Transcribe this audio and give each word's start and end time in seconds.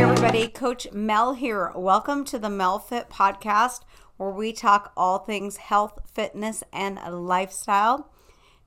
Hey, 0.00 0.06
everybody. 0.06 0.48
Coach 0.48 0.90
Mel 0.94 1.34
here. 1.34 1.72
Welcome 1.74 2.24
to 2.24 2.38
the 2.38 2.48
Mel 2.48 2.78
Fit 2.78 3.10
podcast, 3.10 3.80
where 4.16 4.30
we 4.30 4.50
talk 4.50 4.94
all 4.96 5.18
things 5.18 5.58
health, 5.58 6.00
fitness, 6.10 6.64
and 6.72 6.98
lifestyle. 7.26 8.10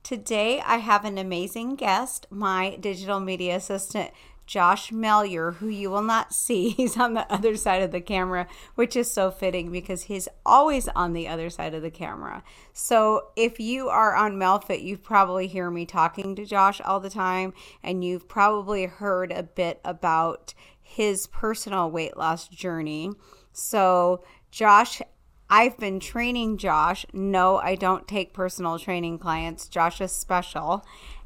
Today, 0.04 0.61
I 0.63 0.77
have 0.77 1.05
an 1.05 1.17
amazing 1.17 1.75
guest, 1.75 2.27
my 2.29 2.75
digital 2.79 3.19
media 3.19 3.55
assistant, 3.55 4.12
Josh 4.46 4.91
Melior, 4.91 5.54
who 5.54 5.67
you 5.67 5.90
will 5.90 6.04
not 6.04 6.33
see. 6.33 6.69
He's 6.77 6.97
on 6.97 7.15
the 7.15 7.31
other 7.33 7.55
side 7.55 7.81
of 7.81 7.91
the 7.91 8.01
camera, 8.01 8.47
which 8.76 8.95
is 8.95 9.09
so 9.09 9.31
fitting 9.31 9.72
because 9.72 10.04
he's 10.04 10.27
always 10.45 10.87
on 10.90 11.13
the 11.13 11.27
other 11.27 11.50
side 11.50 11.73
of 11.73 11.81
the 11.81 11.90
camera. 11.90 12.44
So 12.73 13.29
if 13.36 13.59
you 13.59 13.90
are 13.90 14.15
on 14.15 14.36
Melfit, 14.36 14.83
you 14.83 14.97
probably 14.97 15.47
hear 15.47 15.72
me 15.72 15.86
talking 15.86 16.36
to 16.36 16.45
Josh 16.45 16.80
all 16.81 17.00
the 17.00 17.09
time, 17.09 17.54
and 17.81 18.04
you've 18.04 18.27
probably 18.27 18.86
heard 18.86 19.31
a 19.31 19.44
bit 19.44 19.80
about 19.84 20.54
his 20.94 21.28
personal 21.28 21.90
weight 21.90 22.18
loss 22.18 22.48
journey. 22.48 23.12
So, 23.52 24.24
Josh 24.52 25.02
I've 25.50 25.78
been 25.78 26.00
training 26.00 26.58
Josh. 26.58 27.06
No, 27.14 27.58
I 27.58 27.76
don't 27.76 28.08
take 28.08 28.34
personal 28.34 28.80
training 28.80 29.20
clients. 29.20 29.68
Josh 29.68 30.02
is 30.02 30.12
special 30.12 30.84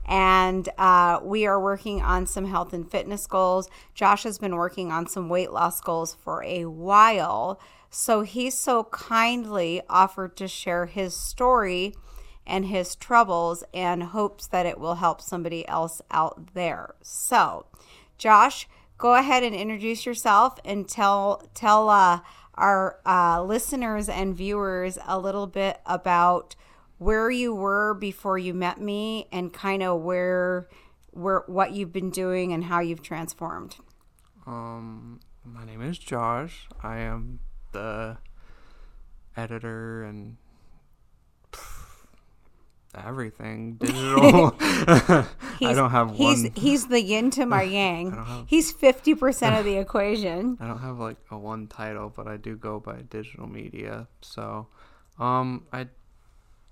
and 0.08 0.68
uh, 0.78 1.20
we 1.22 1.46
are 1.46 1.60
working 1.60 2.02
on 2.02 2.26
some 2.26 2.46
health 2.46 2.74
and 2.74 2.90
fitness 2.90 3.28
goals. 3.28 3.70
Josh 3.94 4.24
has 4.24 4.38
been 4.38 4.56
working 4.56 4.92
on 4.92 5.08
some 5.08 5.30
weight 5.30 5.52
loss 5.52 5.82
goals 5.82 6.14
for 6.14 6.44
a 6.44 6.66
while. 6.66 7.60
So 7.90 8.22
he's 8.22 8.58
so 8.58 8.86
kindly 8.86 9.82
offered 9.90 10.36
to 10.38 10.48
share 10.48 10.86
his 10.86 11.16
story 11.16 11.94
and 12.46 12.66
his 12.66 12.96
troubles 12.96 13.64
and 13.74 14.04
hopes 14.04 14.48
that 14.48 14.66
it 14.66 14.80
will 14.80 14.96
help 14.96 15.22
somebody 15.22 15.68
else 15.68 16.02
out 16.12 16.54
there. 16.54 16.96
So, 17.02 17.66
Josh, 18.18 18.68
go 18.98 19.16
ahead 19.16 19.44
and 19.44 19.56
introduce 19.56 20.06
yourself 20.06 20.60
and 20.66 20.88
tell 20.88 21.44
tell 21.54 21.90
uh, 21.90 22.20
our 22.56 23.00
uh, 23.06 23.42
listeners 23.44 24.10
and 24.10 24.36
viewers 24.36 24.98
a 25.08 25.20
little 25.20 25.48
bit 25.48 25.80
about 25.86 26.56
where 26.98 27.30
you 27.30 27.54
were 27.54 27.94
before 27.94 28.38
you 28.38 28.54
met 28.54 28.82
me 28.82 29.28
and 29.32 29.54
kind 29.54 29.84
of 29.84 30.02
where 30.02 30.68
where 31.12 31.44
what 31.48 31.72
you've 31.72 31.94
been 31.94 32.10
doing 32.10 32.54
and 32.54 32.66
how 32.66 32.80
you've 32.80 33.02
transformed. 33.02 33.78
Um 34.46 35.20
my 35.44 35.64
name 35.64 35.82
is 35.82 35.98
Josh. 35.98 36.68
I 36.84 37.00
am 37.00 37.40
the 37.72 38.18
editor 39.36 40.04
and 40.04 40.38
everything 42.96 43.74
digital. 43.80 44.56
I 44.60 45.26
don't 45.60 45.92
have 45.92 46.12
he's, 46.16 46.44
one. 46.44 46.52
He's 46.56 46.88
the 46.88 47.02
yin 47.02 47.32
to 47.32 47.46
my 47.48 47.64
yang. 47.64 48.12
Have, 48.12 48.46
he's 48.48 48.72
fifty 48.72 49.16
percent 49.16 49.56
of 49.56 49.66
the 49.66 49.78
equation. 49.78 50.58
I 50.60 50.68
don't 50.68 50.80
have 50.80 51.00
like 51.00 51.18
a 51.32 51.38
one 51.38 51.68
title, 51.68 52.12
but 52.16 52.28
I 52.28 52.38
do 52.38 52.56
go 52.56 52.80
by 52.80 53.02
digital 53.10 53.48
media. 53.48 54.08
So, 54.22 54.68
um, 55.20 55.66
I 55.72 55.88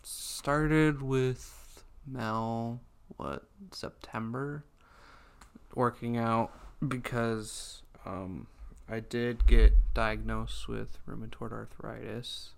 started 0.04 1.02
with 1.02 1.84
Mel 2.06 2.82
what 3.18 3.44
September 3.72 4.66
working 5.74 6.18
out 6.18 6.52
because 6.88 7.82
um, 8.06 8.48
I 8.90 9.00
did 9.00 9.46
get 9.48 9.74
diagnosed 9.94 10.68
with 10.68 10.98
rheumatoid 11.08 11.52
arthritis. 11.52 12.52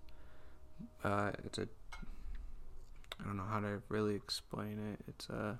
Uh, 1.02 1.32
it's 1.44 1.58
a 1.58 1.68
I 3.20 3.24
don't 3.26 3.36
know 3.36 3.46
how 3.48 3.60
to 3.60 3.82
really 3.88 4.14
explain 4.14 4.78
it. 4.92 5.04
It's 5.08 5.28
a 5.28 5.58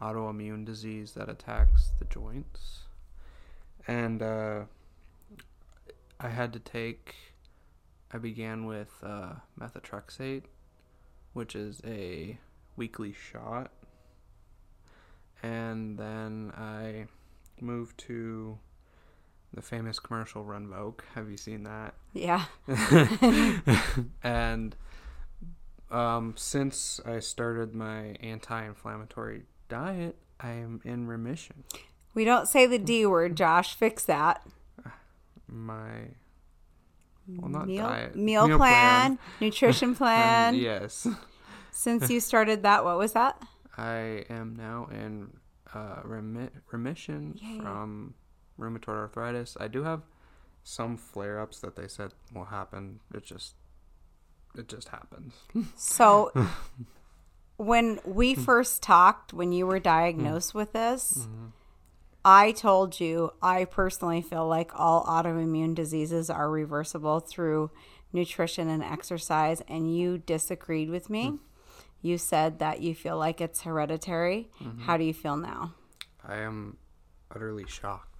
autoimmune 0.00 0.64
disease 0.64 1.12
that 1.12 1.28
attacks 1.28 1.92
the 1.98 2.04
joints, 2.04 2.80
and 3.86 4.22
uh, 4.22 4.60
I 6.20 6.28
had 6.28 6.52
to 6.52 6.58
take. 6.58 7.14
I 8.12 8.18
began 8.18 8.64
with 8.64 8.92
uh, 9.02 9.34
methotrexate 9.60 10.44
which 11.38 11.54
is 11.54 11.80
a 11.86 12.36
weekly 12.76 13.12
shot. 13.12 13.70
And 15.40 15.96
then 15.96 16.52
I 16.56 17.06
moved 17.60 17.96
to 17.98 18.58
the 19.54 19.62
famous 19.62 20.00
commercial 20.00 20.44
Rinvoq. 20.44 21.00
Have 21.14 21.30
you 21.30 21.36
seen 21.36 21.62
that? 21.62 21.94
Yeah. 22.12 22.44
and 24.24 24.74
um, 25.90 26.34
since 26.36 27.00
I 27.04 27.20
started 27.20 27.74
my 27.74 28.16
anti-inflammatory 28.20 29.42
diet, 29.68 30.16
I 30.40 30.50
am 30.50 30.80
in 30.84 31.06
remission. 31.06 31.64
We 32.14 32.24
don't 32.24 32.46
say 32.48 32.66
the 32.66 32.78
D 32.78 33.06
word, 33.06 33.36
Josh. 33.36 33.74
Fix 33.74 34.04
that. 34.04 34.46
My 35.46 36.08
well, 37.26 37.48
not 37.50 37.66
meal, 37.66 37.84
diet. 37.84 38.16
Meal, 38.16 38.48
meal 38.48 38.56
plan, 38.58 39.16
plan, 39.16 39.18
nutrition 39.40 39.94
plan. 39.96 40.54
yes. 40.54 41.06
Since 41.70 42.10
you 42.10 42.20
started 42.20 42.62
that, 42.64 42.84
what 42.84 42.98
was 42.98 43.12
that? 43.12 43.40
I 43.76 44.24
am 44.28 44.56
now 44.56 44.88
in 44.90 45.30
uh, 45.72 46.00
remi- 46.04 46.48
remission 46.72 47.38
Yay. 47.40 47.60
from 47.60 48.14
rheumatoid 48.58 48.88
arthritis. 48.88 49.56
I 49.60 49.68
do 49.68 49.84
have 49.84 50.02
some 50.64 50.96
flare 50.96 51.38
ups 51.40 51.60
that 51.60 51.76
they 51.76 51.86
said 51.86 52.12
will 52.34 52.46
happen. 52.46 53.00
It 53.14 53.24
just 53.24 53.54
it 54.58 54.68
just 54.68 54.88
happens. 54.88 55.34
So 55.76 56.32
when 57.56 58.00
we 58.04 58.34
first 58.34 58.82
talked, 58.82 59.32
when 59.32 59.52
you 59.52 59.66
were 59.66 59.78
diagnosed 59.78 60.54
with 60.54 60.72
this, 60.72 61.18
mm-hmm. 61.20 61.46
I 62.24 62.52
told 62.52 63.00
you 63.00 63.32
I 63.40 63.64
personally 63.64 64.20
feel 64.20 64.46
like 64.46 64.70
all 64.74 65.04
autoimmune 65.04 65.74
diseases 65.74 66.28
are 66.28 66.50
reversible 66.50 67.20
through 67.20 67.70
nutrition 68.12 68.68
and 68.68 68.82
exercise, 68.82 69.62
and 69.68 69.96
you 69.96 70.18
disagreed 70.18 70.90
with 70.90 71.08
me. 71.08 71.28
Mm. 71.28 71.38
You 72.02 72.18
said 72.18 72.58
that 72.58 72.80
you 72.80 72.94
feel 72.94 73.16
like 73.16 73.40
it's 73.40 73.62
hereditary. 73.62 74.50
Mm-hmm. 74.62 74.82
How 74.82 74.96
do 74.96 75.04
you 75.04 75.14
feel 75.14 75.36
now? 75.36 75.74
I 76.26 76.38
am 76.38 76.76
utterly 77.34 77.66
shocked. 77.66 78.17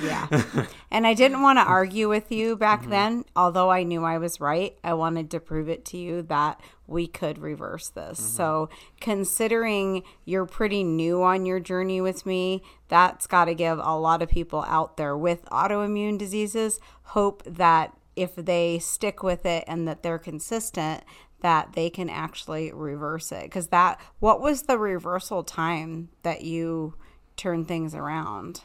Yeah. 0.00 0.28
And 0.90 1.06
I 1.06 1.12
didn't 1.12 1.42
want 1.42 1.58
to 1.58 1.64
argue 1.64 2.08
with 2.08 2.32
you 2.32 2.56
back 2.56 2.80
mm-hmm. 2.80 2.90
then, 2.90 3.24
although 3.36 3.70
I 3.70 3.82
knew 3.82 4.04
I 4.04 4.16
was 4.16 4.40
right. 4.40 4.74
I 4.82 4.94
wanted 4.94 5.30
to 5.32 5.40
prove 5.40 5.68
it 5.68 5.84
to 5.86 5.98
you 5.98 6.22
that 6.22 6.62
we 6.86 7.06
could 7.06 7.38
reverse 7.38 7.90
this. 7.90 8.18
Mm-hmm. 8.18 8.36
So, 8.36 8.70
considering 8.98 10.02
you're 10.24 10.46
pretty 10.46 10.82
new 10.82 11.22
on 11.22 11.44
your 11.44 11.60
journey 11.60 12.00
with 12.00 12.24
me, 12.24 12.62
that's 12.88 13.26
got 13.26 13.44
to 13.44 13.54
give 13.54 13.78
a 13.78 13.98
lot 13.98 14.22
of 14.22 14.30
people 14.30 14.64
out 14.66 14.96
there 14.96 15.16
with 15.16 15.44
autoimmune 15.50 16.16
diseases 16.16 16.80
hope 17.02 17.42
that 17.44 17.94
if 18.16 18.34
they 18.34 18.78
stick 18.78 19.22
with 19.22 19.44
it 19.44 19.64
and 19.68 19.86
that 19.86 20.02
they're 20.02 20.18
consistent, 20.18 21.04
that 21.40 21.74
they 21.74 21.90
can 21.90 22.08
actually 22.10 22.72
reverse 22.72 23.30
it 23.30 23.44
because 23.44 23.68
that 23.68 24.00
what 24.18 24.40
was 24.40 24.62
the 24.62 24.78
reversal 24.78 25.44
time 25.44 26.08
that 26.22 26.42
you 26.42 26.94
turned 27.36 27.68
things 27.68 27.94
around 27.94 28.62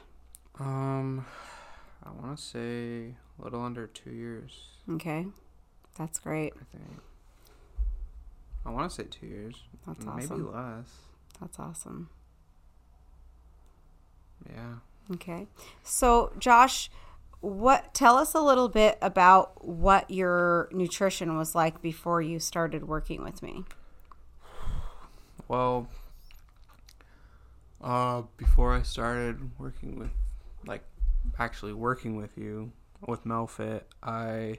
um 0.60 1.26
i 2.06 2.10
want 2.12 2.38
to 2.38 2.44
say 2.44 3.16
a 3.40 3.44
little 3.44 3.62
under 3.62 3.88
two 3.88 4.12
years. 4.12 4.64
Okay. 4.90 5.26
That's 5.98 6.20
great. 6.20 6.54
I 6.56 6.78
think. 6.78 7.00
I 8.66 8.70
want 8.72 8.90
to 8.90 8.96
say 8.96 9.04
two 9.10 9.28
years. 9.28 9.64
That's 9.86 10.00
maybe 10.00 10.12
awesome. 10.12 10.38
Maybe 10.38 10.58
less. 10.58 10.90
That's 11.40 11.60
awesome. 11.60 12.10
Yeah. 14.50 14.76
Okay. 15.14 15.48
So 15.84 16.32
josh 16.38 16.90
what 17.42 17.94
tell 17.94 18.16
us 18.16 18.34
a 18.34 18.40
little 18.40 18.70
bit 18.70 18.98
about 19.02 19.66
what 19.66 20.10
your 20.10 20.70
nutrition 20.72 21.36
was 21.38 21.54
like 21.54 21.82
before 21.82 22.22
you 22.22 22.40
started 22.40 22.88
working 22.88 23.22
with 23.24 23.44
me. 23.44 23.64
Well 25.48 25.88
uh 27.84 28.22
before 28.38 28.74
i 28.74 28.82
started 28.82 29.60
working 29.60 30.00
with 30.00 30.12
like 30.66 30.84
actually 31.40 31.74
working 31.74 32.16
with 32.16 32.38
you 32.38 32.72
with 33.08 33.24
melfit 33.26 33.82
i 34.02 34.58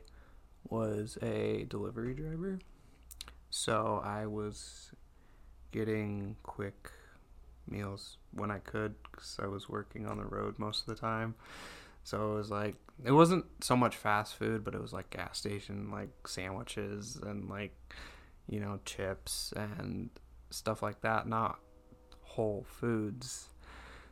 was 0.69 1.19
a 1.23 1.67
delivery 1.69 2.15
driver 2.15 2.59
so 3.51 4.03
i 4.05 4.27
was 4.27 4.91
getting 5.73 6.37
quick 6.43 6.91
meals 7.69 8.17
when 8.33 8.51
i 8.51 8.59
could 8.59 8.95
because 9.11 9.39
i 9.43 9.47
was 9.47 9.69
working 9.69 10.07
on 10.07 10.19
the 10.19 10.25
road 10.25 10.59
most 10.59 10.81
of 10.81 10.87
the 10.87 11.01
time 11.01 11.35
so 12.05 12.33
it 12.33 12.35
was 12.37 12.51
like 12.51 12.77
it 13.03 13.13
wasn't 13.13 13.47
so 13.61 13.75
much 13.75 13.97
fast 13.97 14.37
food, 14.37 14.63
but 14.63 14.75
it 14.75 14.81
was 14.81 14.93
like 14.93 15.11
gas 15.11 15.39
station 15.39 15.91
like 15.91 16.29
sandwiches 16.29 17.17
and 17.17 17.49
like 17.49 17.75
you 18.47 18.61
know 18.61 18.79
chips 18.85 19.53
and 19.57 20.11
stuff 20.51 20.83
like 20.83 21.01
that, 21.01 21.27
not 21.27 21.59
whole 22.21 22.67
foods. 22.69 23.49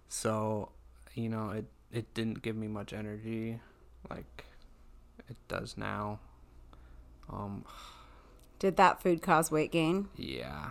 So, 0.08 0.70
you 1.14 1.28
know, 1.28 1.50
it 1.50 1.66
it 1.92 2.12
didn't 2.14 2.42
give 2.42 2.56
me 2.56 2.68
much 2.68 2.92
energy 2.92 3.60
like 4.10 4.44
it 5.28 5.36
does 5.48 5.76
now. 5.76 6.18
Um 7.30 7.64
Did 8.58 8.76
that 8.76 9.02
food 9.02 9.22
cause 9.22 9.50
weight 9.50 9.72
gain? 9.72 10.08
Yeah. 10.16 10.70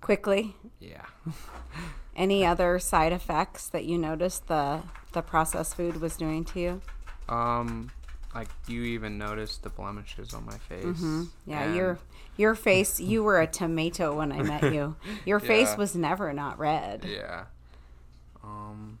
Quickly? 0.00 0.54
Yeah. 0.80 1.06
Any 2.16 2.44
other 2.44 2.78
side 2.78 3.12
effects 3.12 3.68
that 3.68 3.84
you 3.84 3.98
noticed 3.98 4.48
the 4.48 4.82
the 5.12 5.22
processed 5.22 5.76
food 5.76 6.00
was 6.00 6.16
doing 6.16 6.44
to 6.46 6.60
you? 6.60 6.82
Um, 7.28 7.90
like 8.34 8.48
you 8.66 8.82
even 8.82 9.18
noticed 9.18 9.62
the 9.62 9.70
blemishes 9.70 10.34
on 10.34 10.44
my 10.44 10.58
face. 10.58 10.84
Mm-hmm. 10.84 11.22
Yeah, 11.46 11.62
and- 11.64 11.74
your 11.76 11.98
your 12.36 12.54
face. 12.54 13.00
You 13.00 13.22
were 13.24 13.40
a 13.40 13.46
tomato 13.46 14.16
when 14.16 14.30
I 14.32 14.42
met 14.42 14.72
you. 14.72 14.94
Your 15.26 15.40
face 15.40 15.70
Yeah. 15.70 15.76
was 15.76 15.96
never 15.96 16.32
not 16.32 16.58
red. 16.58 17.04
Yeah. 17.04 17.46
Um. 18.44 18.98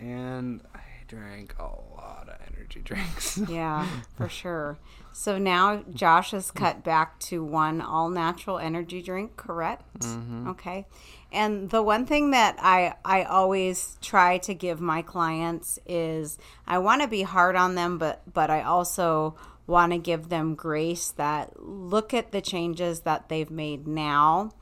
And 0.00 0.62
I 0.74 0.80
drank 1.08 1.54
a 1.58 1.64
lot 1.64 2.28
of 2.28 2.36
energy 2.54 2.80
drinks. 2.84 3.38
Yeah, 3.48 3.86
for 4.16 4.28
sure. 4.28 4.78
So 5.12 5.38
now 5.38 5.82
Josh 5.92 6.30
has 6.30 6.50
cut 6.50 6.84
back 6.84 7.18
to 7.20 7.44
one 7.44 7.80
all 7.80 8.08
natural 8.08 8.58
energy 8.58 9.02
drink, 9.02 9.36
correct? 9.36 10.00
Mm-hmm. 10.00 10.48
Okay. 10.50 10.86
And 11.32 11.70
the 11.70 11.82
one 11.82 12.06
thing 12.06 12.30
that 12.30 12.56
I 12.60 12.94
I 13.04 13.24
always 13.24 13.98
try 14.00 14.38
to 14.38 14.54
give 14.54 14.80
my 14.80 15.02
clients 15.02 15.78
is 15.86 16.38
I 16.66 16.78
want 16.78 17.02
to 17.02 17.08
be 17.08 17.22
hard 17.22 17.56
on 17.56 17.74
them, 17.74 17.98
but 17.98 18.22
but 18.32 18.50
I 18.50 18.62
also 18.62 19.36
want 19.66 19.92
to 19.92 19.98
give 19.98 20.28
them 20.28 20.54
grace 20.54 21.10
that 21.12 21.60
look 21.62 22.12
at 22.14 22.32
the 22.32 22.40
changes 22.40 23.00
that 23.00 23.28
they've 23.28 23.50
made 23.50 23.86
now. 23.86 24.52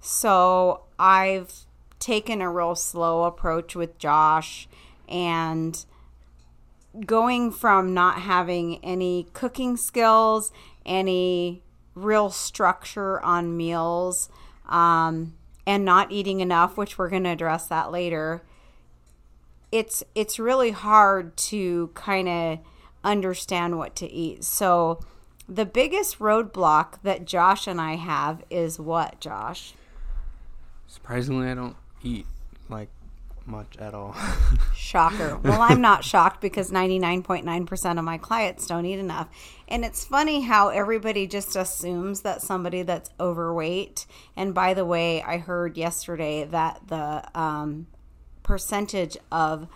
So 0.00 0.84
I've 0.98 1.66
taken 2.04 2.42
a 2.42 2.50
real 2.50 2.74
slow 2.74 3.24
approach 3.24 3.74
with 3.74 3.98
Josh 3.98 4.68
and 5.08 5.84
going 7.06 7.50
from 7.50 7.94
not 7.94 8.20
having 8.20 8.76
any 8.84 9.26
cooking 9.32 9.78
skills, 9.78 10.52
any 10.84 11.62
real 11.94 12.28
structure 12.28 13.24
on 13.24 13.56
meals, 13.56 14.28
um, 14.68 15.34
and 15.66 15.82
not 15.82 16.12
eating 16.12 16.40
enough, 16.40 16.76
which 16.76 16.98
we're 16.98 17.08
going 17.08 17.24
to 17.24 17.30
address 17.30 17.66
that 17.68 17.90
later. 17.90 18.42
It's 19.72 20.04
it's 20.14 20.38
really 20.38 20.72
hard 20.72 21.36
to 21.38 21.90
kind 21.94 22.28
of 22.28 22.58
understand 23.02 23.78
what 23.78 23.96
to 23.96 24.10
eat. 24.10 24.44
So 24.44 25.00
the 25.48 25.64
biggest 25.64 26.18
roadblock 26.18 27.02
that 27.02 27.24
Josh 27.24 27.66
and 27.66 27.80
I 27.80 27.94
have 27.94 28.44
is 28.50 28.78
what, 28.78 29.20
Josh? 29.20 29.72
Surprisingly, 30.86 31.48
I 31.48 31.54
don't 31.54 31.76
eat 32.04 32.26
like 32.68 32.88
much 33.46 33.76
at 33.78 33.94
all. 33.94 34.16
Shocker. 34.74 35.38
Well, 35.42 35.60
I'm 35.60 35.80
not 35.80 36.04
shocked 36.04 36.40
because 36.40 36.70
99.9% 36.70 37.98
of 37.98 38.04
my 38.04 38.18
clients 38.18 38.66
don't 38.66 38.86
eat 38.86 38.98
enough. 38.98 39.28
And 39.68 39.84
it's 39.84 40.04
funny 40.04 40.42
how 40.42 40.68
everybody 40.68 41.26
just 41.26 41.56
assumes 41.56 42.22
that 42.22 42.42
somebody 42.42 42.82
that's 42.82 43.10
overweight, 43.20 44.06
and 44.36 44.54
by 44.54 44.74
the 44.74 44.84
way, 44.84 45.22
I 45.22 45.38
heard 45.38 45.76
yesterday 45.76 46.44
that 46.44 46.80
the 46.86 47.38
um, 47.38 47.86
percentage 48.42 49.16
of 49.32 49.66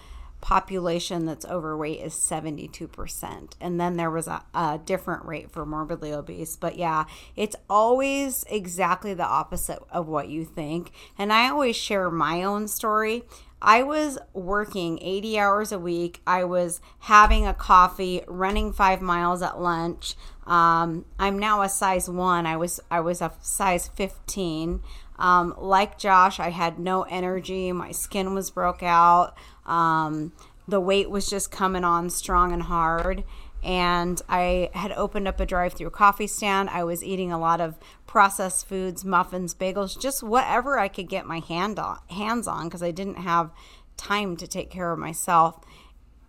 population 0.40 1.26
that's 1.26 1.44
overweight 1.44 2.00
is 2.00 2.14
72%. 2.14 3.52
And 3.60 3.80
then 3.80 3.96
there 3.96 4.10
was 4.10 4.28
a, 4.28 4.42
a 4.54 4.80
different 4.84 5.24
rate 5.24 5.50
for 5.50 5.66
morbidly 5.66 6.12
obese. 6.12 6.56
But 6.56 6.76
yeah, 6.76 7.04
it's 7.36 7.56
always 7.68 8.44
exactly 8.48 9.14
the 9.14 9.26
opposite 9.26 9.80
of 9.90 10.06
what 10.06 10.28
you 10.28 10.44
think. 10.44 10.92
And 11.16 11.32
I 11.32 11.48
always 11.48 11.76
share 11.76 12.10
my 12.10 12.42
own 12.42 12.68
story. 12.68 13.24
I 13.60 13.82
was 13.82 14.18
working 14.32 15.00
80 15.02 15.38
hours 15.38 15.72
a 15.72 15.78
week. 15.78 16.20
I 16.26 16.44
was 16.44 16.80
having 17.00 17.46
a 17.46 17.54
coffee, 17.54 18.22
running 18.28 18.72
five 18.72 19.02
miles 19.02 19.42
at 19.42 19.60
lunch. 19.60 20.14
Um, 20.48 21.04
I'm 21.18 21.38
now 21.38 21.60
a 21.60 21.68
size 21.68 22.08
one. 22.08 22.46
I 22.46 22.56
was 22.56 22.80
I 22.90 23.00
was 23.00 23.20
a 23.20 23.32
size 23.42 23.88
15. 23.88 24.80
Um, 25.18 25.54
like 25.58 25.98
Josh, 25.98 26.40
I 26.40 26.50
had 26.50 26.78
no 26.78 27.02
energy. 27.02 27.70
My 27.70 27.92
skin 27.92 28.34
was 28.34 28.50
broke 28.50 28.82
out. 28.82 29.34
Um, 29.66 30.32
the 30.66 30.80
weight 30.80 31.10
was 31.10 31.28
just 31.28 31.50
coming 31.50 31.84
on 31.84 32.08
strong 32.08 32.52
and 32.52 32.62
hard. 32.62 33.24
And 33.62 34.22
I 34.28 34.70
had 34.72 34.92
opened 34.92 35.28
up 35.28 35.40
a 35.40 35.46
drive 35.46 35.74
through 35.74 35.90
coffee 35.90 36.28
stand. 36.28 36.70
I 36.70 36.84
was 36.84 37.04
eating 37.04 37.30
a 37.30 37.38
lot 37.38 37.60
of 37.60 37.76
processed 38.06 38.66
foods, 38.66 39.04
muffins, 39.04 39.54
bagels, 39.54 40.00
just 40.00 40.22
whatever 40.22 40.78
I 40.78 40.88
could 40.88 41.08
get 41.08 41.26
my 41.26 41.40
hand 41.40 41.78
on, 41.78 41.98
hands 42.08 42.46
on 42.46 42.68
because 42.68 42.82
I 42.82 42.92
didn't 42.92 43.16
have 43.16 43.50
time 43.96 44.36
to 44.36 44.46
take 44.46 44.70
care 44.70 44.92
of 44.92 44.98
myself. 44.98 45.58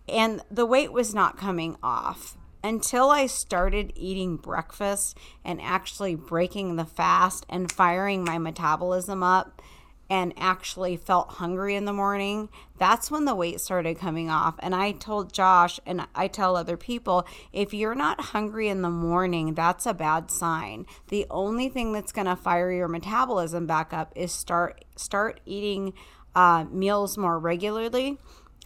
And 0.08 0.42
the 0.50 0.66
weight 0.66 0.92
was 0.92 1.14
not 1.14 1.38
coming 1.38 1.76
off 1.82 2.36
until 2.62 3.10
I 3.10 3.26
started 3.26 3.92
eating 3.94 4.36
breakfast 4.36 5.16
and 5.44 5.60
actually 5.60 6.14
breaking 6.14 6.76
the 6.76 6.84
fast 6.84 7.46
and 7.48 7.70
firing 7.70 8.24
my 8.24 8.38
metabolism 8.38 9.22
up 9.22 9.62
and 10.10 10.34
actually 10.36 10.96
felt 10.96 11.34
hungry 11.34 11.76
in 11.76 11.84
the 11.84 11.92
morning, 11.92 12.48
that's 12.78 13.12
when 13.12 13.26
the 13.26 13.34
weight 13.34 13.60
started 13.60 13.96
coming 13.96 14.28
off. 14.28 14.56
And 14.58 14.74
I 14.74 14.90
told 14.90 15.32
Josh 15.32 15.78
and 15.86 16.06
I 16.16 16.26
tell 16.26 16.56
other 16.56 16.76
people 16.76 17.26
if 17.52 17.72
you're 17.72 17.94
not 17.94 18.20
hungry 18.20 18.68
in 18.68 18.82
the 18.82 18.90
morning, 18.90 19.54
that's 19.54 19.86
a 19.86 19.94
bad 19.94 20.30
sign. 20.30 20.84
The 21.08 21.26
only 21.30 21.68
thing 21.68 21.92
that's 21.92 22.10
going 22.10 22.26
to 22.26 22.34
fire 22.34 22.72
your 22.72 22.88
metabolism 22.88 23.66
back 23.66 23.92
up 23.92 24.12
is 24.16 24.32
start 24.32 24.84
start 24.96 25.40
eating 25.46 25.94
uh, 26.34 26.64
meals 26.70 27.16
more 27.16 27.38
regularly 27.38 28.18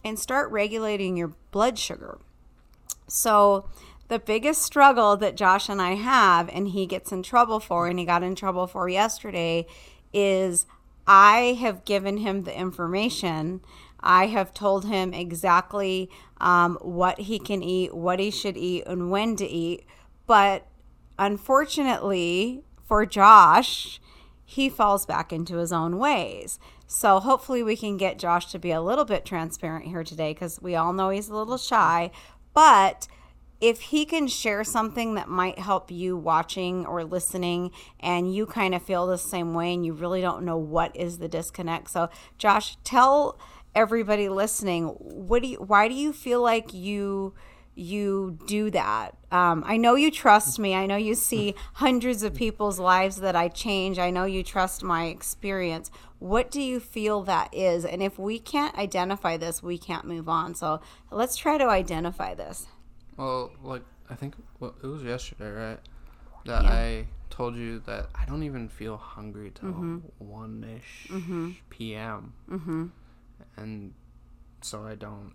and 0.03 0.17
start 0.17 0.51
regulating 0.51 1.15
your 1.15 1.33
blood 1.51 1.77
sugar. 1.77 2.17
So, 3.07 3.69
the 4.07 4.19
biggest 4.19 4.61
struggle 4.61 5.17
that 5.17 5.35
Josh 5.35 5.69
and 5.69 5.81
I 5.81 5.95
have, 5.95 6.49
and 6.49 6.69
he 6.69 6.85
gets 6.85 7.11
in 7.11 7.23
trouble 7.23 7.59
for, 7.59 7.87
and 7.87 7.97
he 7.97 8.05
got 8.05 8.23
in 8.23 8.35
trouble 8.35 8.67
for 8.67 8.87
yesterday, 8.87 9.65
is 10.13 10.65
I 11.07 11.57
have 11.59 11.85
given 11.85 12.17
him 12.17 12.43
the 12.43 12.57
information. 12.57 13.61
I 13.99 14.27
have 14.27 14.53
told 14.53 14.85
him 14.85 15.13
exactly 15.13 16.09
um, 16.39 16.77
what 16.81 17.21
he 17.21 17.39
can 17.39 17.63
eat, 17.63 17.95
what 17.95 18.19
he 18.19 18.29
should 18.29 18.57
eat, 18.57 18.83
and 18.85 19.09
when 19.09 19.35
to 19.37 19.45
eat. 19.45 19.85
But 20.27 20.67
unfortunately 21.17 22.63
for 22.87 23.05
Josh, 23.05 23.99
he 24.45 24.69
falls 24.69 25.05
back 25.05 25.33
into 25.33 25.57
his 25.57 25.73
own 25.73 25.97
ways. 25.97 26.59
So 26.87 27.19
hopefully 27.19 27.63
we 27.63 27.75
can 27.75 27.97
get 27.97 28.19
Josh 28.19 28.51
to 28.51 28.59
be 28.59 28.71
a 28.71 28.81
little 28.81 29.05
bit 29.05 29.25
transparent 29.25 29.85
here 29.85 30.03
today 30.03 30.33
because 30.33 30.61
we 30.61 30.75
all 30.75 30.93
know 30.93 31.09
he's 31.09 31.29
a 31.29 31.35
little 31.35 31.57
shy. 31.57 32.11
But 32.53 33.07
if 33.61 33.81
he 33.81 34.05
can 34.05 34.27
share 34.27 34.63
something 34.63 35.15
that 35.15 35.27
might 35.27 35.59
help 35.59 35.91
you 35.91 36.17
watching 36.17 36.85
or 36.85 37.03
listening 37.03 37.71
and 37.99 38.33
you 38.33 38.45
kind 38.45 38.75
of 38.75 38.83
feel 38.83 39.07
the 39.07 39.17
same 39.17 39.53
way 39.53 39.73
and 39.73 39.85
you 39.85 39.93
really 39.93 40.21
don't 40.21 40.43
know 40.43 40.57
what 40.57 40.95
is 40.95 41.17
the 41.17 41.27
disconnect. 41.27 41.89
So 41.89 42.09
Josh, 42.37 42.77
tell 42.83 43.39
everybody 43.73 44.29
listening, 44.29 44.87
what 44.87 45.41
do 45.41 45.49
you 45.49 45.57
why 45.57 45.87
do 45.87 45.93
you 45.93 46.13
feel 46.13 46.41
like 46.41 46.73
you 46.73 47.33
you 47.75 48.39
do 48.47 48.71
that. 48.71 49.15
Um, 49.31 49.63
I 49.67 49.77
know 49.77 49.95
you 49.95 50.09
trust 50.09 50.57
me. 50.59 50.73
I 50.73 50.85
know 50.85 50.95
you 50.95 51.13
see 51.13 51.55
hundreds 51.73 52.23
of 52.23 52.33
people's 52.33 52.79
lives 52.79 53.17
that 53.17 53.35
I 53.35 53.49
change. 53.49 53.99
I 53.99 54.09
know 54.09 54.23
you 54.23 54.43
trust 54.43 54.81
my 54.81 55.07
experience. 55.07 55.91
What 56.19 56.49
do 56.49 56.61
you 56.61 56.79
feel 56.79 57.23
that 57.23 57.53
is? 57.53 57.83
And 57.83 58.01
if 58.01 58.17
we 58.17 58.39
can't 58.39 58.75
identify 58.77 59.35
this, 59.35 59.61
we 59.61 59.77
can't 59.77 60.05
move 60.05 60.29
on. 60.29 60.55
So 60.55 60.79
let's 61.11 61.35
try 61.35 61.57
to 61.57 61.65
identify 61.65 62.33
this. 62.33 62.67
Well, 63.17 63.51
like 63.63 63.83
I 64.09 64.15
think 64.15 64.35
well, 64.59 64.75
it 64.83 64.87
was 64.87 65.03
yesterday, 65.03 65.49
right? 65.49 65.79
That 66.45 66.63
Yeah. 66.63 66.71
I 66.71 67.07
told 67.29 67.55
you 67.55 67.79
that 67.85 68.09
I 68.13 68.25
don't 68.25 68.43
even 68.43 68.69
feel 68.69 68.97
hungry 68.97 69.51
till 69.53 69.69
one 70.19 70.63
ish 70.63 71.09
p.m. 71.69 72.33
Mm-hmm. 72.49 72.85
and 73.57 73.93
so 74.61 74.85
I 74.85 74.95
don't. 74.95 75.33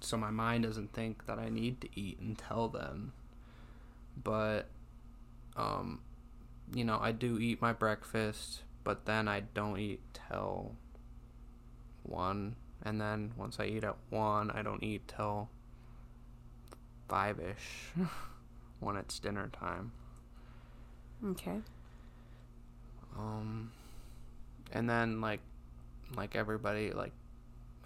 So 0.00 0.16
my 0.16 0.30
mind 0.30 0.64
doesn't 0.64 0.92
think 0.92 1.26
that 1.26 1.38
I 1.38 1.48
need 1.48 1.80
to 1.82 1.88
eat 1.94 2.18
until 2.20 2.68
then. 2.68 3.12
But, 4.22 4.66
um, 5.56 6.00
you 6.74 6.84
know, 6.84 6.98
I 7.00 7.12
do 7.12 7.38
eat 7.38 7.62
my 7.62 7.72
breakfast, 7.72 8.62
but 8.84 9.06
then 9.06 9.28
I 9.28 9.40
don't 9.54 9.78
eat 9.78 10.00
till 10.28 10.74
one, 12.02 12.56
and 12.82 13.00
then 13.00 13.32
once 13.36 13.58
I 13.60 13.66
eat 13.66 13.84
at 13.84 13.96
one, 14.10 14.50
I 14.50 14.62
don't 14.62 14.82
eat 14.82 15.06
till 15.06 15.48
five 17.12 17.38
ish 17.38 17.92
when 18.80 18.96
it's 18.96 19.18
dinner 19.18 19.50
time. 19.52 19.92
Okay. 21.26 21.58
Um, 23.18 23.70
and 24.72 24.88
then 24.88 25.20
like, 25.20 25.40
like 26.16 26.34
everybody, 26.34 26.90
like, 26.90 27.12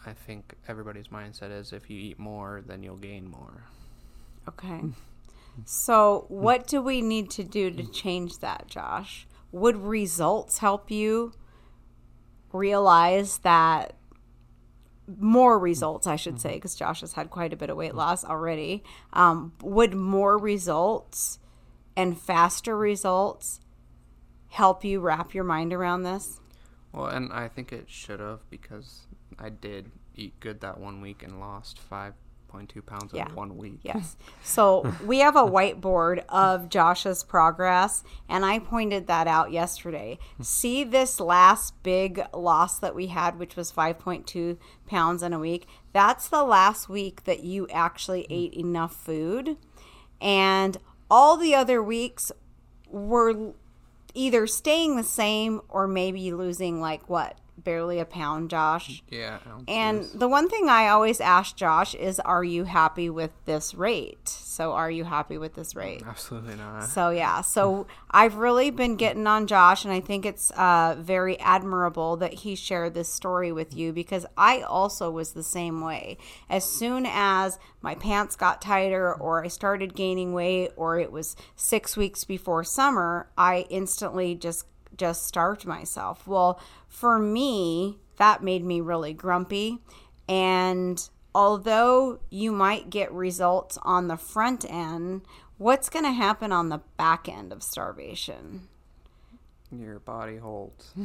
I 0.07 0.13
think 0.13 0.55
everybody's 0.69 1.09
mindset 1.09 1.51
is 1.51 1.73
if 1.73 1.91
you 1.91 1.99
eat 1.99 2.21
more, 2.21 2.63
then 2.65 2.85
you'll 2.85 2.97
gain 2.97 3.29
more. 3.29 3.65
Okay. 4.49 4.81
So, 5.65 6.27
what 6.29 6.67
do 6.67 6.83
we 6.83 7.01
need 7.01 7.31
to 7.31 7.43
do 7.43 7.71
to 7.71 7.91
change 7.91 8.41
that, 8.41 8.67
Josh? 8.67 9.27
Would 9.53 9.79
results 9.79 10.59
help 10.59 10.91
you 10.91 11.33
realize 12.53 13.39
that 13.39 13.95
more 15.19 15.59
results, 15.59 16.07
I 16.07 16.17
should 16.17 16.41
say, 16.41 16.55
because 16.55 16.75
Josh 16.75 17.01
has 17.01 17.13
had 17.13 17.31
quite 17.31 17.53
a 17.53 17.57
bit 17.57 17.71
of 17.71 17.77
weight 17.77 17.95
loss 17.95 18.25
already? 18.25 18.83
Um, 19.13 19.53
would 19.63 19.95
more 19.95 20.39
results 20.39 21.39
and 21.97 22.19
faster 22.19 22.77
results 22.77 23.61
help 24.49 24.85
you 24.85 25.01
wrap 25.01 25.35
your 25.35 25.45
mind 25.45 25.73
around 25.73 26.03
this? 26.03 26.41
Well, 26.93 27.07
and 27.07 27.33
I 27.33 27.49
think 27.49 27.73
it 27.73 27.89
should 27.89 28.21
have 28.21 28.49
because 28.51 29.07
I 29.39 29.51
did 29.51 29.91
eat 30.15 30.39
good 30.41 30.61
that 30.61 30.81
one 30.81 31.01
week 31.01 31.23
and 31.23 31.39
lost 31.41 31.79
five 31.79 32.15
two 32.65 32.81
pounds 32.81 33.13
Yeah. 33.13 33.29
in 33.29 33.35
one 33.35 33.59
week. 33.59 33.81
Yes. 33.83 34.17
So 34.43 34.91
we 35.05 35.19
have 35.19 35.37
a 35.37 35.43
whiteboard 35.43 36.25
of 36.31 36.71
Josh's 36.71 37.23
progress, 37.23 38.03
and 38.29 38.47
I 38.47 38.59
pointed 38.61 39.07
that 39.09 39.27
out 39.27 39.53
yesterday. 39.53 40.19
See 40.41 40.83
this 40.85 41.21
last 41.21 41.83
big 41.83 42.23
loss 42.33 42.79
that 42.79 42.95
we 42.95 43.09
had, 43.09 43.39
which 43.39 43.57
was 43.57 43.71
5.2 43.71 44.57
pounds 44.87 45.23
in 45.23 45.35
a 45.35 45.39
week? 45.39 45.67
That's 45.93 46.29
the 46.29 46.45
last 46.45 46.89
week 46.89 47.25
that 47.25 47.45
you 47.45 47.69
actually 47.69 48.27
ate 48.31 48.55
enough 48.55 48.95
food. 48.95 49.59
And 50.21 50.79
all 51.11 51.37
the 51.37 51.55
other 51.55 51.83
weeks 51.83 52.33
were 52.89 53.53
either 54.15 54.47
staying 54.47 54.97
the 54.97 55.03
same 55.03 55.61
or 55.69 55.87
maybe 55.87 56.33
losing, 56.33 56.81
like, 56.81 57.09
what? 57.11 57.37
Barely 57.59 57.99
a 57.99 58.05
pound, 58.05 58.51
Josh? 58.51 59.03
Yeah. 59.09 59.39
And 59.67 60.05
the 60.15 60.29
one 60.29 60.49
thing 60.49 60.69
I 60.69 60.89
always 60.89 61.21
ask 61.21 61.57
Josh 61.57 61.95
is, 61.95 62.21
Are 62.21 62.45
you 62.45 62.65
happy 62.65 63.09
with 63.09 63.31
this 63.47 63.75
rate? 63.75 64.29
So, 64.29 64.73
are 64.73 64.91
you 64.91 65.05
happy 65.05 65.39
with 65.39 65.55
this 65.55 65.75
rate? 65.75 66.03
absolutely 66.07 66.55
not. 66.57 66.85
So, 66.85 67.11
yeah. 67.11 67.41
So, 67.41 67.87
I've 68.11 68.37
really 68.37 68.71
been 68.71 68.97
getting 68.97 69.27
on 69.27 69.47
Josh, 69.47 69.85
and 69.85 69.93
I 69.93 70.01
think 70.01 70.25
it's 70.27 70.51
uh, 70.53 70.97
very 70.99 71.39
admirable 71.41 72.17
that 72.19 72.35
he 72.35 72.55
shared 72.55 72.95
this 72.95 73.09
story 73.09 73.53
with 73.53 73.75
you 73.75 73.93
because 73.93 74.27
I 74.37 74.61
also 74.61 75.11
was 75.11 75.33
the 75.33 75.43
same 75.43 75.81
way. 75.81 76.19
As 76.49 76.65
soon 76.65 77.07
as 77.07 77.59
my 77.83 77.95
pants 77.95 78.37
got 78.37 78.61
tighter, 78.63 79.15
or 79.15 79.45
I 79.45 79.49
started 79.49 79.95
gaining 79.95 80.33
weight, 80.33 80.71
or 80.77 80.99
it 80.99 81.13
was 81.13 81.37
six 81.55 81.97
weeks 81.97 82.25
before 82.25 82.65
summer, 82.65 83.29
I 83.37 83.67
instantly 83.71 84.35
just 84.35 84.67
just 84.97 85.27
starved 85.27 85.67
myself. 85.67 86.27
Well, 86.27 86.61
for 86.89 87.19
me, 87.19 87.99
that 88.17 88.43
made 88.43 88.65
me 88.65 88.81
really 88.81 89.13
grumpy. 89.13 89.79
And 90.29 91.09
although 91.35 92.21
you 92.31 92.53
might 92.53 92.91
get 92.91 93.13
results 93.13 93.79
on 93.83 94.09
the 94.09 94.17
front 94.17 94.65
end, 94.69 95.23
what's 95.59 95.89
going 95.89 96.05
to 96.05 96.13
happen 96.13 96.53
on 96.53 96.69
the 96.69 96.81
back 96.97 97.29
end 97.29 97.53
of 97.53 97.63
starvation? 97.63 98.69
Your 99.71 99.99
body 99.99 100.37
holds. 100.37 100.93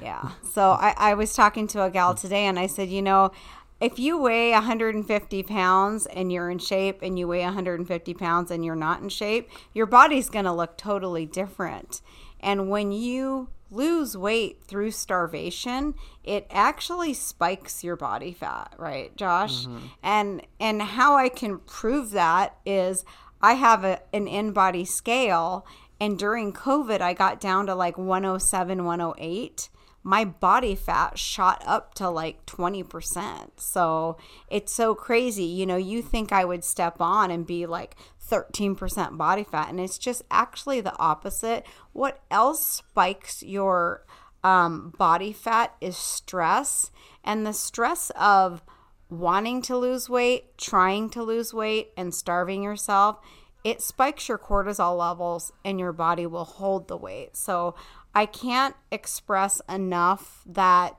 Yeah. 0.00 0.30
So 0.52 0.70
I, 0.70 0.94
I 0.96 1.14
was 1.14 1.34
talking 1.34 1.66
to 1.68 1.82
a 1.82 1.90
gal 1.90 2.14
today 2.14 2.46
and 2.46 2.58
I 2.60 2.68
said, 2.68 2.90
you 2.90 3.02
know, 3.02 3.32
if 3.80 3.98
you 3.98 4.16
weigh 4.16 4.52
150 4.52 5.42
pounds 5.42 6.06
and 6.06 6.32
you're 6.32 6.48
in 6.48 6.58
shape 6.58 7.00
and 7.02 7.18
you 7.18 7.26
weigh 7.26 7.42
150 7.42 8.14
pounds 8.14 8.50
and 8.50 8.64
you're 8.64 8.76
not 8.76 9.02
in 9.02 9.08
shape, 9.08 9.50
your 9.72 9.86
body's 9.86 10.30
going 10.30 10.44
to 10.44 10.52
look 10.52 10.78
totally 10.78 11.26
different. 11.26 12.00
And 12.44 12.68
when 12.68 12.92
you 12.92 13.48
lose 13.70 14.16
weight 14.16 14.62
through 14.62 14.90
starvation, 14.90 15.94
it 16.22 16.46
actually 16.50 17.14
spikes 17.14 17.82
your 17.82 17.96
body 17.96 18.32
fat, 18.32 18.74
right, 18.78 19.16
Josh? 19.16 19.66
Mm-hmm. 19.66 19.86
And 20.02 20.42
and 20.60 20.82
how 20.82 21.16
I 21.16 21.30
can 21.30 21.58
prove 21.58 22.10
that 22.10 22.56
is 22.64 23.04
I 23.40 23.54
have 23.54 23.82
a, 23.84 24.00
an 24.12 24.26
InBody 24.26 24.86
scale 24.86 25.66
and 25.98 26.18
during 26.18 26.52
COVID 26.52 27.00
I 27.00 27.14
got 27.14 27.40
down 27.40 27.66
to 27.66 27.74
like 27.74 27.96
107, 27.98 28.84
108 28.84 29.68
my 30.06 30.22
body 30.22 30.74
fat 30.74 31.18
shot 31.18 31.62
up 31.66 31.94
to 31.94 32.10
like 32.10 32.44
20%. 32.44 33.52
So 33.56 34.18
it's 34.48 34.70
so 34.70 34.94
crazy. 34.94 35.44
You 35.44 35.64
know, 35.64 35.78
you 35.78 36.02
think 36.02 36.30
I 36.30 36.44
would 36.44 36.62
step 36.62 37.00
on 37.00 37.30
and 37.30 37.46
be 37.46 37.64
like 37.64 37.96
13% 38.30 39.16
body 39.16 39.44
fat, 39.44 39.68
and 39.68 39.80
it's 39.80 39.98
just 39.98 40.22
actually 40.30 40.80
the 40.80 40.96
opposite. 40.98 41.64
What 41.92 42.20
else 42.30 42.64
spikes 42.66 43.42
your 43.42 44.04
um, 44.42 44.92
body 44.98 45.32
fat 45.32 45.74
is 45.80 45.96
stress, 45.96 46.90
and 47.22 47.46
the 47.46 47.52
stress 47.52 48.10
of 48.10 48.62
wanting 49.08 49.62
to 49.62 49.76
lose 49.76 50.08
weight, 50.08 50.56
trying 50.58 51.10
to 51.10 51.22
lose 51.22 51.54
weight, 51.54 51.92
and 51.96 52.14
starving 52.14 52.62
yourself. 52.62 53.18
It 53.62 53.80
spikes 53.80 54.28
your 54.28 54.38
cortisol 54.38 54.98
levels 54.98 55.50
and 55.64 55.80
your 55.80 55.92
body 55.92 56.26
will 56.26 56.44
hold 56.44 56.88
the 56.88 56.98
weight. 56.98 57.34
So, 57.34 57.74
I 58.14 58.26
can't 58.26 58.76
express 58.92 59.60
enough 59.68 60.42
that 60.46 60.96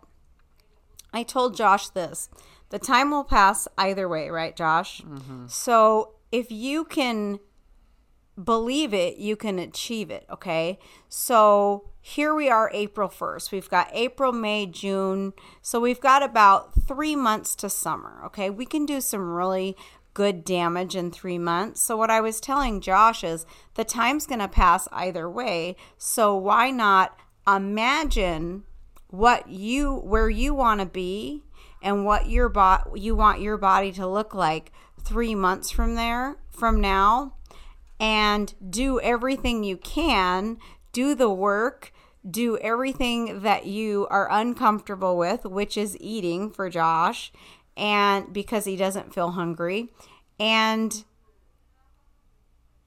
I 1.14 1.24
told 1.24 1.56
Josh 1.56 1.90
this. 1.90 2.30
The 2.72 2.80
time 2.80 3.12
will 3.12 3.24
pass 3.24 3.68
either 3.78 4.10
way, 4.10 4.30
right, 4.30 4.56
Josh? 4.56 5.02
So 5.48 6.15
if 6.36 6.52
you 6.52 6.84
can 6.84 7.40
believe 8.42 8.94
it, 8.94 9.16
you 9.16 9.38
can 9.38 9.58
achieve 9.58 10.12
it, 10.12 10.26
okay? 10.30 10.78
So 11.08 11.92
here 12.02 12.36
we 12.36 12.50
are, 12.50 12.70
April 12.74 13.08
1st. 13.08 13.54
We've 13.54 13.70
got 13.70 13.90
April, 13.94 14.34
May, 14.34 14.66
June. 14.66 15.32
So 15.62 15.80
we've 15.80 16.02
got 16.02 16.22
about 16.22 16.74
three 16.84 17.16
months 17.16 17.56
to 17.56 17.70
summer, 17.70 18.22
okay? 18.26 18.50
We 18.50 18.66
can 18.66 18.86
do 18.86 19.00
some 19.00 19.32
really 19.32 19.78
good 20.14 20.44
damage 20.44 20.94
in 20.94 21.10
three 21.10 21.38
months. 21.38 21.82
So, 21.82 21.96
what 21.96 22.10
I 22.10 22.20
was 22.20 22.42
telling 22.42 22.82
Josh 22.82 23.24
is 23.24 23.46
the 23.76 23.84
time's 23.84 24.26
going 24.26 24.40
to 24.40 24.48
pass 24.48 24.88
either 24.92 25.30
way. 25.30 25.76
So, 25.98 26.36
why 26.36 26.70
not 26.72 27.18
imagine 27.48 28.64
what 29.08 29.50
you, 29.50 29.94
where 29.94 30.30
you 30.30 30.54
want 30.54 30.80
to 30.82 30.86
be 30.86 31.44
and 31.82 32.06
what 32.06 32.30
your 32.30 32.50
bot, 32.50 32.92
you 32.96 33.16
want 33.16 33.42
your 33.42 33.58
body 33.58 33.92
to 33.94 34.08
look 34.08 34.34
like 34.34 34.72
three 35.06 35.36
months 35.36 35.72
from 35.72 35.96
there, 35.96 36.38
from 36.50 36.82
now, 36.82 37.36
and 38.00 38.54
do 38.70 39.00
everything 39.00 39.64
you 39.64 39.78
can, 39.78 40.58
do 40.92 41.16
the 41.16 41.30
work. 41.30 41.94
Do 42.28 42.58
everything 42.58 43.42
that 43.42 43.68
you 43.68 44.08
are 44.10 44.28
uncomfortable 44.32 45.16
with, 45.16 45.46
which 45.46 45.78
is 45.78 45.96
eating 46.00 46.50
for 46.50 46.72
Josh, 46.72 47.32
and 47.78 48.34
because 48.34 48.66
he 48.66 48.76
doesn't 48.76 49.14
feel 49.14 49.32
hungry 49.32 49.90
and 50.40 51.04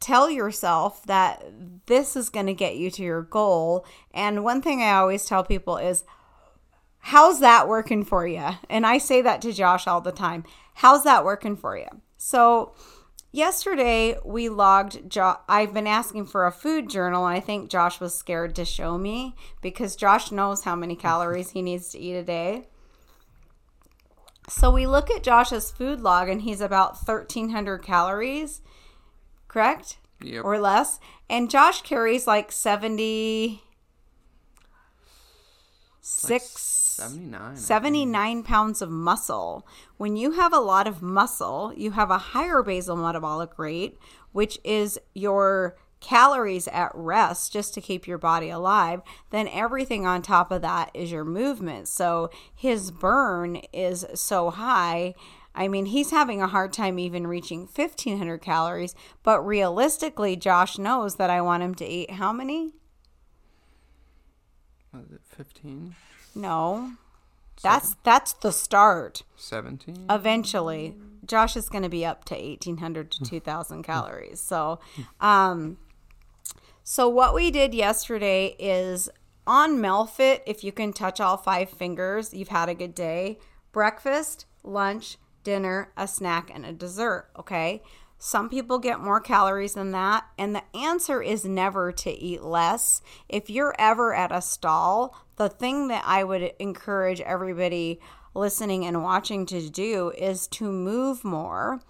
tell 0.00 0.30
yourself 0.30 1.04
that 1.06 1.44
this 1.86 2.16
is 2.16 2.28
going 2.28 2.46
to 2.46 2.54
get 2.54 2.76
you 2.76 2.90
to 2.90 3.02
your 3.02 3.22
goal 3.22 3.84
and 4.12 4.44
one 4.44 4.62
thing 4.62 4.80
i 4.80 4.92
always 4.92 5.24
tell 5.24 5.42
people 5.42 5.76
is 5.76 6.04
how's 6.98 7.40
that 7.40 7.66
working 7.66 8.04
for 8.04 8.26
you 8.26 8.46
and 8.70 8.86
i 8.86 8.96
say 8.96 9.20
that 9.20 9.42
to 9.42 9.52
josh 9.52 9.86
all 9.86 10.00
the 10.00 10.12
time 10.12 10.44
how's 10.74 11.02
that 11.02 11.24
working 11.24 11.56
for 11.56 11.76
you 11.76 11.88
so 12.18 12.74
yesterday 13.32 14.18
we 14.24 14.50
logged 14.50 15.08
jo- 15.08 15.38
i've 15.48 15.72
been 15.72 15.86
asking 15.86 16.26
for 16.26 16.46
a 16.46 16.52
food 16.52 16.90
journal 16.90 17.26
and 17.26 17.36
i 17.36 17.40
think 17.40 17.70
josh 17.70 17.98
was 18.00 18.14
scared 18.14 18.54
to 18.54 18.64
show 18.64 18.98
me 18.98 19.34
because 19.62 19.96
josh 19.96 20.30
knows 20.30 20.64
how 20.64 20.76
many 20.76 20.94
calories 20.94 21.50
he 21.50 21.62
needs 21.62 21.88
to 21.88 21.98
eat 21.98 22.14
a 22.14 22.22
day 22.22 22.66
so 24.48 24.70
we 24.70 24.86
look 24.86 25.10
at 25.10 25.22
Josh's 25.22 25.70
food 25.70 26.00
log 26.00 26.28
and 26.28 26.42
he's 26.42 26.60
about 26.60 26.96
1300 27.06 27.78
calories, 27.78 28.62
correct? 29.46 29.98
Yep. 30.22 30.44
Or 30.44 30.58
less. 30.58 30.98
And 31.28 31.50
Josh 31.50 31.82
carries 31.82 32.26
like 32.26 32.50
70 32.50 33.62
six 36.00 36.77
79. 36.98 37.56
79 37.56 38.42
pounds 38.42 38.82
of 38.82 38.90
muscle. 38.90 39.66
When 39.96 40.16
you 40.16 40.32
have 40.32 40.52
a 40.52 40.58
lot 40.58 40.86
of 40.86 41.02
muscle, 41.02 41.72
you 41.76 41.92
have 41.92 42.10
a 42.10 42.18
higher 42.18 42.62
basal 42.62 42.96
metabolic 42.96 43.58
rate, 43.58 43.98
which 44.32 44.58
is 44.64 44.98
your 45.14 45.76
calories 46.00 46.68
at 46.68 46.92
rest 46.94 47.52
just 47.52 47.74
to 47.74 47.80
keep 47.80 48.06
your 48.06 48.18
body 48.18 48.50
alive. 48.50 49.02
Then 49.30 49.48
everything 49.48 50.06
on 50.06 50.22
top 50.22 50.50
of 50.50 50.62
that 50.62 50.90
is 50.94 51.10
your 51.10 51.24
movement. 51.24 51.88
So 51.88 52.30
his 52.54 52.90
burn 52.90 53.56
is 53.72 54.06
so 54.14 54.50
high. 54.50 55.14
I 55.54 55.66
mean, 55.66 55.86
he's 55.86 56.10
having 56.10 56.40
a 56.40 56.46
hard 56.46 56.72
time 56.72 56.98
even 56.98 57.26
reaching 57.26 57.60
1500 57.60 58.38
calories, 58.38 58.94
but 59.22 59.40
realistically, 59.40 60.36
Josh 60.36 60.78
knows 60.78 61.16
that 61.16 61.30
I 61.30 61.40
want 61.40 61.64
him 61.64 61.74
to 61.76 61.84
eat 61.84 62.12
how 62.12 62.32
many? 62.32 62.74
Was 64.92 65.10
it 65.10 65.20
15? 65.24 65.96
No. 66.38 66.92
That's 67.62 67.96
that's 68.04 68.32
the 68.34 68.52
start. 68.52 69.22
17? 69.36 70.06
eventually 70.10 70.96
josh 71.26 71.56
is 71.56 71.68
going 71.68 71.82
to 71.82 71.88
be 71.88 72.04
up 72.04 72.24
to 72.24 72.34
1800 72.34 73.10
to 73.10 73.24
2000 73.24 73.82
calories 73.82 74.40
so 74.40 74.80
um 75.20 75.76
so 76.82 77.08
what 77.08 77.34
we 77.34 77.50
did 77.50 77.74
yesterday 77.74 78.56
is 78.58 79.10
on 79.46 79.76
melfit 79.76 80.40
if 80.46 80.64
you 80.64 80.72
can 80.72 80.92
touch 80.92 81.20
all 81.20 81.36
five 81.36 81.68
fingers 81.68 82.32
you've 82.32 82.48
had 82.48 82.68
a 82.68 82.74
good 82.74 82.94
day 82.94 83.38
breakfast 83.72 84.46
lunch 84.62 85.18
dinner 85.44 85.92
a 85.96 86.08
snack 86.08 86.50
and 86.54 86.64
a 86.64 86.72
dessert 86.72 87.28
okay 87.38 87.82
some 88.18 88.48
people 88.48 88.78
get 88.78 89.00
more 89.00 89.20
calories 89.20 89.74
than 89.74 89.92
that 89.92 90.24
and 90.36 90.54
the 90.54 90.76
answer 90.76 91.22
is 91.22 91.44
never 91.44 91.92
to 91.92 92.10
eat 92.10 92.42
less 92.42 93.00
if 93.28 93.48
you're 93.48 93.74
ever 93.78 94.14
at 94.14 94.32
a 94.32 94.42
stall 94.42 95.16
the 95.36 95.48
thing 95.48 95.88
that 95.88 96.02
i 96.06 96.24
would 96.24 96.52
encourage 96.58 97.20
everybody 97.20 98.00
listening 98.38 98.86
and 98.86 99.02
watching 99.02 99.44
to 99.46 99.68
do 99.68 100.12
is 100.16 100.46
to 100.46 100.70
move 100.70 101.24
more. 101.24 101.80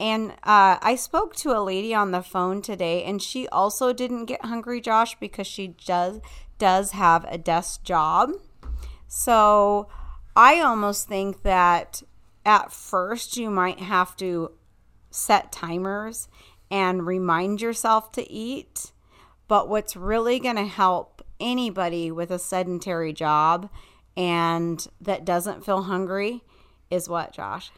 And 0.00 0.32
uh, 0.44 0.78
I 0.80 0.96
spoke 0.96 1.34
to 1.36 1.56
a 1.56 1.60
lady 1.60 1.94
on 1.94 2.12
the 2.12 2.22
phone 2.22 2.62
today, 2.62 3.04
and 3.04 3.20
she 3.20 3.48
also 3.48 3.92
didn't 3.92 4.26
get 4.26 4.44
hungry, 4.44 4.80
Josh, 4.80 5.18
because 5.18 5.46
she 5.46 5.74
does 5.84 6.20
does 6.58 6.90
have 6.90 7.24
a 7.28 7.38
desk 7.38 7.84
job. 7.84 8.32
So 9.06 9.88
I 10.34 10.60
almost 10.60 11.06
think 11.06 11.42
that 11.42 12.02
at 12.44 12.72
first 12.72 13.36
you 13.36 13.48
might 13.48 13.78
have 13.78 14.16
to 14.16 14.50
set 15.10 15.52
timers 15.52 16.28
and 16.70 17.06
remind 17.06 17.60
yourself 17.60 18.12
to 18.12 18.30
eat. 18.30 18.92
But 19.46 19.68
what's 19.68 19.96
really 19.96 20.38
going 20.38 20.56
to 20.56 20.66
help 20.66 21.22
anybody 21.40 22.10
with 22.10 22.30
a 22.30 22.38
sedentary 22.38 23.12
job 23.12 23.70
and 24.16 24.86
that 25.00 25.24
doesn't 25.24 25.64
feel 25.64 25.82
hungry 25.82 26.42
is 26.90 27.08
what, 27.08 27.32
Josh? 27.32 27.70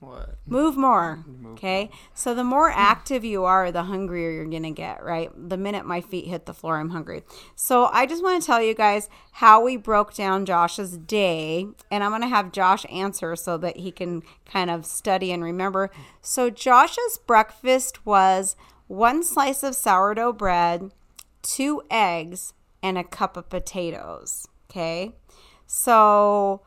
What? 0.00 0.36
Move 0.46 0.78
more. 0.78 1.22
Okay. 1.52 1.90
So 2.14 2.34
the 2.34 2.42
more 2.42 2.70
active 2.70 3.22
you 3.22 3.44
are, 3.44 3.70
the 3.70 3.82
hungrier 3.82 4.30
you're 4.30 4.46
going 4.46 4.62
to 4.62 4.70
get, 4.70 5.04
right? 5.04 5.30
The 5.36 5.58
minute 5.58 5.84
my 5.84 6.00
feet 6.00 6.26
hit 6.26 6.46
the 6.46 6.54
floor, 6.54 6.78
I'm 6.78 6.88
hungry. 6.88 7.22
So 7.54 7.84
I 7.92 8.06
just 8.06 8.22
want 8.22 8.40
to 8.40 8.46
tell 8.46 8.62
you 8.62 8.74
guys 8.74 9.10
how 9.32 9.62
we 9.62 9.76
broke 9.76 10.14
down 10.14 10.46
Josh's 10.46 10.96
day. 10.96 11.66
And 11.90 12.02
I'm 12.02 12.10
going 12.10 12.22
to 12.22 12.28
have 12.28 12.50
Josh 12.50 12.86
answer 12.90 13.36
so 13.36 13.58
that 13.58 13.76
he 13.76 13.92
can 13.92 14.22
kind 14.46 14.70
of 14.70 14.86
study 14.86 15.32
and 15.32 15.44
remember. 15.44 15.90
So 16.22 16.48
Josh's 16.48 17.18
breakfast 17.26 18.06
was 18.06 18.56
one 18.86 19.22
slice 19.22 19.62
of 19.62 19.74
sourdough 19.74 20.32
bread, 20.32 20.92
two 21.42 21.82
eggs, 21.90 22.54
and 22.82 22.96
a 22.96 23.04
cup 23.04 23.36
of 23.36 23.50
potatoes. 23.50 24.48
Okay. 24.70 25.12
So 25.66 26.62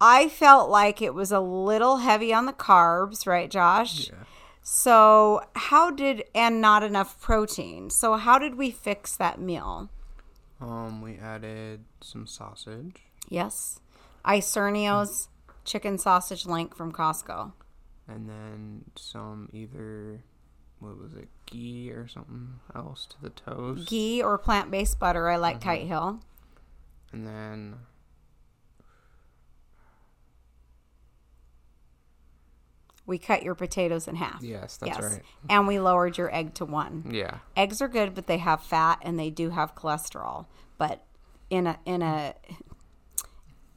I 0.00 0.28
felt 0.28 0.70
like 0.70 1.02
it 1.02 1.12
was 1.14 1.30
a 1.30 1.40
little 1.40 1.98
heavy 1.98 2.32
on 2.32 2.46
the 2.46 2.52
carbs, 2.52 3.26
right, 3.26 3.50
Josh? 3.50 4.08
Yeah. 4.08 4.16
So, 4.62 5.42
how 5.56 5.90
did, 5.90 6.24
and 6.34 6.60
not 6.60 6.82
enough 6.82 7.20
protein. 7.20 7.90
So, 7.90 8.16
how 8.16 8.38
did 8.38 8.54
we 8.56 8.70
fix 8.70 9.16
that 9.16 9.40
meal? 9.40 9.90
Um, 10.60 11.00
we 11.02 11.16
added 11.18 11.84
some 12.00 12.26
sausage, 12.26 12.96
Yes. 13.28 13.80
Isernio's 14.24 15.28
chicken 15.64 15.96
sausage 15.98 16.44
link 16.46 16.74
from 16.76 16.92
Costco. 16.92 17.52
and 18.08 18.28
then 18.28 18.84
some 18.96 19.48
either 19.52 20.22
what 20.80 20.98
was 20.98 21.14
it, 21.14 21.28
ghee 21.46 21.90
or 21.90 22.06
something 22.08 22.60
else 22.74 23.06
to 23.06 23.20
the 23.22 23.30
toast, 23.30 23.88
Ghee 23.88 24.22
or 24.22 24.36
plant 24.38 24.70
based 24.70 24.98
butter. 24.98 25.28
I 25.28 25.36
like 25.36 25.60
Kite 25.60 25.86
Hill. 25.86 26.20
and 27.12 27.26
then 27.26 27.76
We 33.06 33.18
cut 33.18 33.42
your 33.42 33.54
potatoes 33.54 34.06
in 34.06 34.14
half. 34.16 34.42
yes, 34.42 34.76
that's 34.76 34.98
yes. 34.98 35.12
right. 35.12 35.22
And 35.48 35.66
we 35.66 35.80
lowered 35.80 36.16
your 36.16 36.32
egg 36.34 36.54
to 36.54 36.64
one. 36.64 37.10
Yeah. 37.10 37.38
eggs 37.56 37.80
are 37.82 37.88
good 37.88 38.14
but 38.14 38.26
they 38.26 38.38
have 38.38 38.62
fat 38.62 38.98
and 39.02 39.18
they 39.18 39.30
do 39.30 39.50
have 39.50 39.74
cholesterol 39.74 40.46
but 40.78 41.04
in 41.50 41.66
a 41.66 41.78
in 41.84 42.02
a 42.02 42.34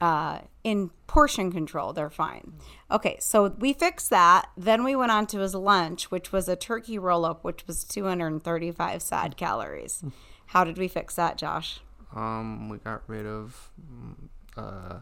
uh, 0.00 0.38
in 0.64 0.90
portion 1.06 1.50
control 1.50 1.92
they're 1.92 2.10
fine 2.10 2.52
okay 2.90 3.16
so 3.20 3.48
we 3.58 3.72
fixed 3.72 4.10
that 4.10 4.48
then 4.56 4.84
we 4.84 4.94
went 4.94 5.10
on 5.10 5.26
to 5.26 5.38
his 5.38 5.54
lunch 5.54 6.10
which 6.10 6.30
was 6.32 6.48
a 6.48 6.56
turkey 6.56 6.98
roll 6.98 7.24
up 7.24 7.42
which 7.44 7.66
was 7.66 7.84
235 7.84 9.00
sad 9.02 9.36
calories 9.36 10.02
how 10.46 10.62
did 10.64 10.76
we 10.78 10.88
fix 10.88 11.14
that 11.16 11.36
josh 11.38 11.80
Um, 12.14 12.68
we 12.68 12.78
got 12.78 13.02
rid 13.06 13.26
of 13.26 13.70
mm, 13.80 14.28
uh 14.56 14.98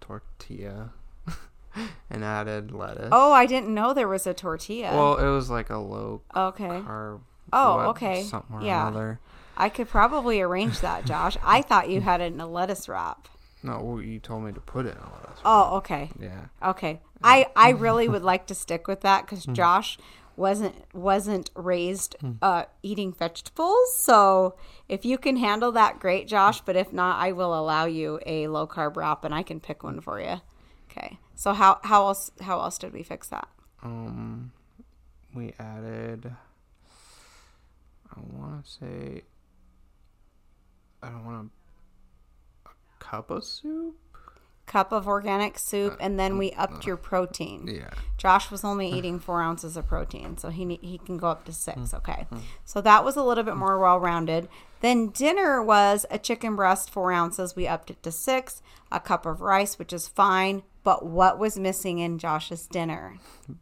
tortilla 0.00 0.92
and 2.10 2.24
added 2.24 2.72
lettuce. 2.72 3.08
oh 3.12 3.32
i 3.32 3.46
didn't 3.46 3.72
know 3.72 3.92
there 3.94 4.08
was 4.08 4.26
a 4.26 4.34
tortilla 4.34 4.92
Well, 4.94 5.16
it 5.16 5.28
was 5.30 5.50
like 5.50 5.70
a 5.70 5.78
low 5.78 6.22
okay 6.34 6.64
carb. 6.86 7.20
Oh, 7.52 7.76
what- 7.76 7.86
okay. 7.88 8.22
Something 8.22 8.56
or 8.56 8.62
Yeah. 8.62 8.88
another. 8.88 9.20
i 9.56 9.68
could 9.68 9.88
probably 9.88 10.40
arrange 10.40 10.80
that 10.80 11.04
josh 11.04 11.36
i 11.42 11.62
thought 11.62 11.88
you 11.90 12.00
had 12.00 12.20
it 12.20 12.32
in 12.32 12.40
a 12.40 12.46
lettuce 12.46 12.88
wrap 12.88 13.28
No, 13.62 13.98
you 13.98 14.18
told 14.20 14.44
me 14.44 14.52
to 14.52 14.60
put 14.60 14.86
it 14.86 14.96
in 14.96 15.02
a 15.02 15.10
lettuce. 15.14 15.40
oh 15.44 15.76
okay 15.78 16.10
Yeah. 16.18 16.46
Okay. 16.62 17.00
I 17.22 17.46
I 17.56 17.70
really 17.86 18.08
would 18.08 18.22
like 18.22 18.46
to 18.46 18.54
stick 18.54 18.86
with 18.86 19.00
that 19.02 19.26
cuz 19.26 19.44
Josh 19.46 19.98
wasn't 20.36 20.76
wasn't 20.94 21.50
raised 21.56 22.14
uh 22.40 22.64
eating 22.84 23.12
vegetables. 23.12 23.96
So 23.96 24.54
if 24.88 25.04
you 25.04 25.18
can 25.18 25.36
handle 25.36 25.72
that 25.72 25.98
great, 25.98 26.28
Josh, 26.28 26.60
but 26.60 26.76
if 26.76 26.92
not, 26.92 27.18
I 27.18 27.32
will 27.32 27.58
allow 27.58 27.86
you 27.86 28.20
a 28.24 28.46
low 28.46 28.66
carb 28.68 28.96
wrap 28.96 29.24
and 29.24 29.34
I 29.34 29.42
can 29.42 29.58
pick 29.58 29.82
one 29.82 30.00
for 30.00 30.20
you. 30.20 30.36
Okay. 30.90 31.18
So 31.38 31.52
how 31.52 31.78
how 31.84 32.08
else 32.08 32.32
how 32.40 32.60
else 32.60 32.78
did 32.78 32.92
we 32.92 33.04
fix 33.04 33.28
that? 33.28 33.46
Um, 33.84 34.50
we 35.32 35.54
added. 35.60 36.34
I 38.10 38.20
want 38.32 38.64
to 38.64 38.70
say. 38.70 39.22
I 41.00 41.10
don't 41.10 41.24
want 41.24 41.52
a, 42.66 42.70
a 42.70 42.72
cup 42.98 43.30
of 43.30 43.44
soup. 43.44 43.94
Cup 44.66 44.90
of 44.90 45.06
organic 45.06 45.60
soup 45.60 45.96
and 46.00 46.18
then 46.18 46.38
we 46.38 46.50
upped 46.52 46.84
your 46.84 46.96
protein. 46.96 47.68
Yeah. 47.68 47.88
Josh 48.18 48.50
was 48.50 48.64
only 48.64 48.90
eating 48.90 49.20
four 49.20 49.40
ounces 49.40 49.76
of 49.76 49.86
protein, 49.86 50.36
so 50.36 50.48
he 50.50 50.78
he 50.82 50.98
can 50.98 51.18
go 51.18 51.28
up 51.28 51.44
to 51.44 51.52
six. 51.52 51.92
Hmm. 51.92 51.96
Okay, 51.98 52.26
so 52.64 52.80
that 52.80 53.04
was 53.04 53.14
a 53.16 53.22
little 53.22 53.44
bit 53.44 53.56
more 53.56 53.78
well 53.78 54.00
rounded. 54.00 54.48
Then 54.80 55.10
dinner 55.10 55.62
was 55.62 56.04
a 56.10 56.18
chicken 56.18 56.56
breast, 56.56 56.90
four 56.90 57.12
ounces. 57.12 57.54
We 57.54 57.68
upped 57.68 57.90
it 57.90 58.02
to 58.02 58.10
six. 58.10 58.60
A 58.90 58.98
cup 58.98 59.24
of 59.24 59.40
rice, 59.40 59.78
which 59.78 59.92
is 59.92 60.08
fine. 60.08 60.64
But 60.88 61.04
what 61.04 61.38
was 61.38 61.58
missing 61.58 61.98
in 61.98 62.18
Josh's 62.18 62.66
dinner? 62.66 63.18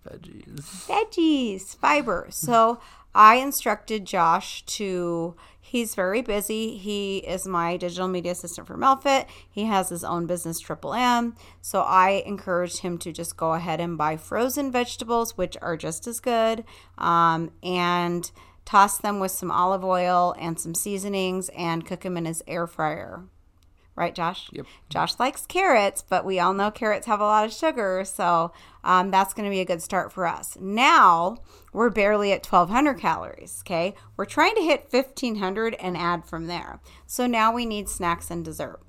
Veggies. 0.07 0.87
Veggies, 0.87 1.75
fiber. 1.75 2.29
So 2.31 2.79
I 3.17 3.39
instructed 3.39 4.05
Josh 4.05 4.63
to. 4.67 5.35
He's 5.61 5.97
very 5.97 6.23
busy. 6.23 6.77
He 6.77 7.17
is 7.19 7.45
my 7.45 7.79
digital 7.79 8.07
media 8.07 8.31
assistant 8.31 8.69
for 8.69 8.79
Melfit. 8.79 9.27
He 9.51 9.65
has 9.65 9.89
his 9.89 10.05
own 10.05 10.29
business, 10.29 10.61
Triple 10.61 10.95
M. 10.95 11.35
So 11.61 11.81
I 11.81 12.23
encouraged 12.25 12.83
him 12.83 12.97
to 12.99 13.11
just 13.11 13.37
go 13.37 13.55
ahead 13.55 13.81
and 13.81 13.99
buy 13.99 14.17
frozen 14.17 14.71
vegetables, 14.71 15.37
which 15.37 15.57
are 15.61 15.77
just 15.77 16.07
as 16.07 16.21
good, 16.21 16.63
um, 16.97 17.51
and 17.61 18.31
toss 18.65 18.99
them 18.99 19.19
with 19.19 19.33
some 19.33 19.51
olive 19.51 19.85
oil 19.85 20.33
and 20.39 20.61
some 20.61 20.77
seasonings 20.77 21.49
and 21.57 21.85
cook 21.85 22.03
them 22.03 22.17
in 22.17 22.25
his 22.25 22.45
air 22.47 22.69
fryer. 22.69 23.25
Right, 23.97 24.15
Josh? 24.15 24.51
Yep. 24.53 24.67
Josh 24.91 25.19
likes 25.19 25.47
carrots, 25.47 26.05
but 26.07 26.27
we 26.27 26.39
all 26.39 26.53
know 26.53 26.71
carrots 26.71 27.07
have 27.07 27.21
a 27.21 27.25
lot 27.25 27.47
of 27.47 27.53
sugar, 27.53 28.05
so 28.05 28.53
um, 28.85 29.11
that's 29.11 29.33
going 29.33 29.49
to 29.49 29.51
be 29.55 29.61
a 29.61 29.65
good 29.65 29.81
start 29.81 30.13
for 30.13 30.27
us. 30.27 30.57
Now 30.61 31.39
we're 31.73 31.89
barely 31.89 32.31
at 32.33 32.45
1,200 32.45 32.99
calories. 32.99 33.63
Okay, 33.65 33.95
we're 34.17 34.27
trying 34.27 34.55
to 34.57 34.63
hit 34.63 34.89
1,500 34.91 35.75
and 35.81 35.97
add 35.97 36.27
from 36.27 36.47
there. 36.47 36.81
So 37.07 37.27
now 37.27 37.55
we 37.55 37.65
need 37.65 37.89
snacks 37.89 38.31
and 38.31 38.45
dessert. 38.45 38.81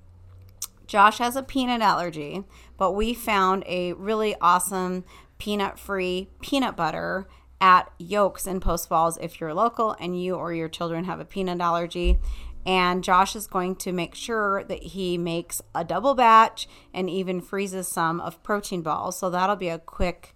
Josh 0.87 1.19
has 1.19 1.37
a 1.37 1.43
peanut 1.43 1.81
allergy, 1.81 2.43
but 2.77 2.91
we 2.91 3.13
found 3.13 3.63
a 3.65 3.93
really 3.93 4.35
awesome 4.41 5.05
peanut 5.37 5.79
free 5.79 6.29
peanut 6.41 6.75
butter 6.75 7.27
at 7.59 7.91
Yoke's 7.97 8.45
in 8.45 8.59
Post 8.59 8.87
Falls 8.87 9.17
if 9.17 9.39
you're 9.41 9.53
local 9.53 9.95
and 9.99 10.21
you 10.21 10.35
or 10.35 10.53
your 10.53 10.69
children 10.69 11.05
have 11.05 11.19
a 11.19 11.25
peanut 11.25 11.59
allergy. 11.59 12.19
And 12.67 13.01
Josh 13.01 13.33
is 13.33 13.47
going 13.47 13.77
to 13.77 13.93
make 13.93 14.13
sure 14.13 14.65
that 14.65 14.83
he 14.83 15.17
makes 15.17 15.61
a 15.73 15.85
double 15.85 16.13
batch 16.13 16.67
and 16.93 17.09
even 17.09 17.39
freezes 17.39 17.87
some 17.87 18.19
of 18.19 18.43
protein 18.43 18.81
balls. 18.81 19.17
So 19.17 19.29
that'll 19.29 19.55
be 19.55 19.69
a 19.69 19.79
quick 19.79 20.35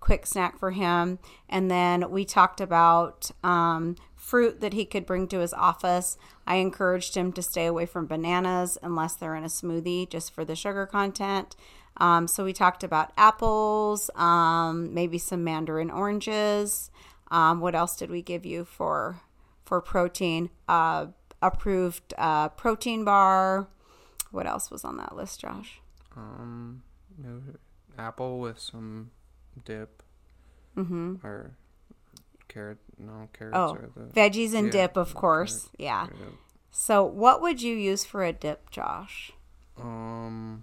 quick 0.00 0.26
snack 0.26 0.58
for 0.58 0.72
him. 0.72 1.18
And 1.48 1.70
then 1.70 2.10
we 2.10 2.24
talked 2.24 2.60
about 2.60 3.30
um, 3.44 3.96
fruit 4.16 4.60
that 4.60 4.72
he 4.72 4.84
could 4.84 5.06
bring 5.06 5.28
to 5.28 5.38
his 5.40 5.52
office. 5.52 6.16
I 6.46 6.56
encouraged 6.56 7.14
him 7.14 7.32
to 7.32 7.42
stay 7.42 7.66
away 7.66 7.86
from 7.86 8.06
bananas 8.06 8.78
unless 8.82 9.14
they're 9.14 9.34
in 9.34 9.44
a 9.44 9.48
smoothie, 9.48 10.08
just 10.08 10.34
for 10.34 10.44
the 10.44 10.56
sugar 10.56 10.86
content. 10.86 11.56
Um, 11.98 12.26
so 12.26 12.44
we 12.44 12.52
talked 12.52 12.82
about 12.82 13.12
apples, 13.16 14.10
um, 14.14 14.94
maybe 14.94 15.18
some 15.18 15.44
mandarin 15.44 15.90
oranges. 15.90 16.90
Um, 17.30 17.60
what 17.60 17.74
else 17.74 17.96
did 17.96 18.10
we 18.10 18.22
give 18.22 18.46
you 18.46 18.64
for 18.64 19.20
for 19.64 19.80
protein? 19.80 20.50
Uh, 20.68 21.08
approved 21.42 22.14
uh, 22.18 22.48
protein 22.50 23.04
bar. 23.04 23.68
What 24.30 24.46
else 24.46 24.70
was 24.70 24.84
on 24.84 24.96
that 24.98 25.14
list, 25.16 25.40
Josh? 25.40 25.80
Um, 26.16 26.82
apple 27.98 28.38
with 28.40 28.58
some 28.58 29.10
dip 29.64 30.02
Mm-hmm. 30.76 31.26
or 31.26 31.52
carrot. 32.46 32.78
No 32.98 33.28
carrots 33.32 33.56
Oh, 33.56 33.76
the. 33.96 34.02
veggies 34.12 34.54
and 34.54 34.66
Yeah, 34.66 34.82
dip, 34.82 34.96
of 34.96 35.14
course. 35.14 35.70
Yeah. 35.78 36.06
carrot. 36.06 36.34
So, 36.70 37.02
what 37.04 37.40
would 37.42 37.60
you 37.62 37.74
use 37.74 38.04
for 38.04 38.22
a 38.22 38.32
dip, 38.32 38.70
Josh? 38.70 39.32
Um, 39.80 40.62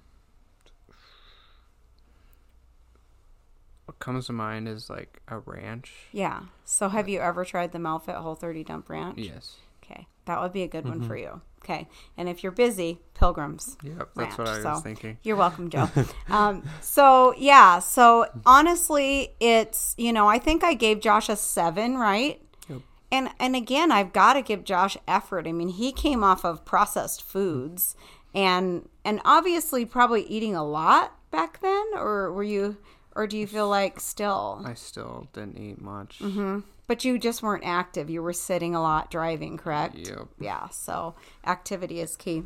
what 3.86 4.00
comes 4.00 4.28
to 4.28 4.34
mind 4.34 4.68
is 4.68 4.90
like 4.90 5.22
a 5.28 5.40
ranch. 5.40 5.92
Yeah. 6.12 6.42
So, 6.64 6.90
have 6.90 7.10
you 7.10 7.20
ever 7.20 7.44
tried 7.46 7.72
the 7.72 7.80
Melfit 7.80 8.16
Whole 8.16 8.36
30 8.36 8.64
Dump 8.64 8.90
Ranch? 8.90 9.18
Yes. 9.20 9.58
Okay. 9.86 10.08
That 10.26 10.42
would 10.42 10.52
be 10.54 10.64
a 10.64 10.68
good 10.68 10.86
one 10.86 11.00
Mm-hmm. 11.00 11.08
for 11.08 11.18
you. 11.18 11.42
Okay. 11.64 11.88
And 12.18 12.30
if 12.30 12.44
you're 12.44 12.52
busy, 12.52 13.00
Pilgrim's. 13.16 13.76
Yep, 13.84 14.10
that's 14.16 14.38
what 14.38 14.48
I 14.48 14.54
was 14.56 14.64
so- 14.64 14.76
thinking. 14.82 15.18
You're 15.24 15.36
welcome, 15.36 15.70
Joe. 15.70 15.90
um, 16.30 16.64
so, 16.82 17.34
yeah. 17.38 17.80
So, 17.80 18.28
honestly, 18.46 19.36
it's, 19.40 19.96
you 19.98 20.14
know, 20.14 20.28
I 20.28 20.38
think 20.40 20.64
I 20.64 20.74
gave 20.76 21.00
Josh 21.02 21.28
a 21.30 21.36
seven, 21.36 21.98
right? 21.98 22.40
Yep. 22.70 22.82
And, 23.12 23.30
and 23.40 23.56
again, 23.56 23.92
I've 23.92 24.14
got 24.14 24.34
to 24.34 24.42
give 24.44 24.64
Josh 24.64 24.96
effort. 25.08 25.48
I 25.48 25.52
mean, 25.54 25.70
he 25.70 25.92
came 25.92 26.24
off 26.24 26.44
of 26.46 26.66
processed 26.66 27.22
foods 27.24 27.96
and 28.34 28.90
and 29.06 29.22
obviously 29.24 29.86
probably 29.86 30.24
eating 30.24 30.56
a 30.56 30.64
lot 30.64 31.14
back 31.32 31.62
then, 31.62 31.86
or 31.96 32.34
were 32.34 32.44
you, 32.44 32.76
or 33.16 33.28
do 33.28 33.38
you 33.38 33.48
feel 33.48 33.70
like 33.70 34.00
still? 34.02 34.62
I 34.66 34.74
still 34.74 35.30
didn't 35.32 35.58
eat 35.58 35.82
much. 35.82 36.20
Mm-hmm. 36.20 36.60
But 36.88 37.04
you 37.04 37.18
just 37.18 37.42
weren't 37.42 37.66
active. 37.66 38.10
You 38.10 38.22
were 38.22 38.34
sitting 38.34 38.76
a 38.76 38.82
lot, 38.82 39.10
driving, 39.10 39.58
correct? 39.58 39.96
Yep. 39.96 40.28
Yeah. 40.40 40.70
So 40.70 41.16
activity 41.46 42.00
is 42.00 42.16
key. 42.16 42.44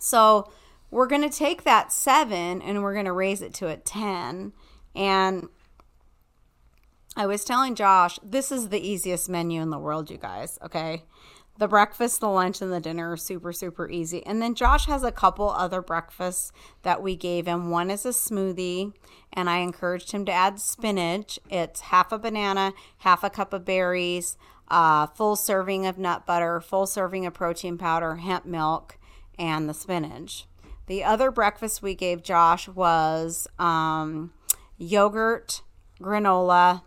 So 0.00 0.50
we're 0.90 1.06
going 1.06 1.28
to 1.28 1.36
take 1.36 1.64
that 1.64 1.92
seven 1.92 2.62
and 2.62 2.82
we're 2.82 2.94
going 2.94 3.06
to 3.06 3.12
raise 3.12 3.42
it 3.42 3.52
to 3.54 3.68
a 3.68 3.76
10. 3.76 4.52
And 4.94 5.48
I 7.16 7.26
was 7.26 7.44
telling 7.44 7.74
Josh, 7.74 8.18
this 8.22 8.52
is 8.52 8.68
the 8.68 8.80
easiest 8.80 9.28
menu 9.28 9.60
in 9.60 9.70
the 9.70 9.78
world, 9.78 10.10
you 10.10 10.18
guys. 10.18 10.58
Okay. 10.62 11.02
The 11.58 11.68
breakfast, 11.68 12.20
the 12.20 12.28
lunch, 12.28 12.60
and 12.60 12.72
the 12.72 12.80
dinner 12.80 13.12
are 13.12 13.16
super, 13.16 13.52
super 13.52 13.88
easy. 13.88 14.24
And 14.26 14.42
then 14.42 14.54
Josh 14.54 14.86
has 14.86 15.02
a 15.02 15.12
couple 15.12 15.48
other 15.50 15.80
breakfasts 15.80 16.52
that 16.82 17.02
we 17.02 17.16
gave 17.16 17.46
him. 17.46 17.70
One 17.70 17.90
is 17.90 18.04
a 18.04 18.10
smoothie, 18.10 18.92
and 19.32 19.48
I 19.48 19.58
encouraged 19.58 20.12
him 20.12 20.26
to 20.26 20.32
add 20.32 20.60
spinach. 20.60 21.38
It's 21.48 21.80
half 21.80 22.12
a 22.12 22.18
banana, 22.18 22.74
half 22.98 23.24
a 23.24 23.30
cup 23.30 23.54
of 23.54 23.64
berries, 23.64 24.36
uh, 24.68 25.06
full 25.06 25.36
serving 25.36 25.86
of 25.86 25.96
nut 25.96 26.26
butter, 26.26 26.60
full 26.60 26.86
serving 26.86 27.24
of 27.24 27.32
protein 27.32 27.78
powder, 27.78 28.16
hemp 28.16 28.44
milk, 28.44 28.98
and 29.38 29.68
the 29.68 29.74
spinach. 29.74 30.46
The 30.86 31.04
other 31.04 31.30
breakfast 31.30 31.82
we 31.82 31.94
gave 31.94 32.22
Josh 32.22 32.68
was 32.68 33.48
um, 33.58 34.32
yogurt, 34.76 35.62
granola, 36.00 36.82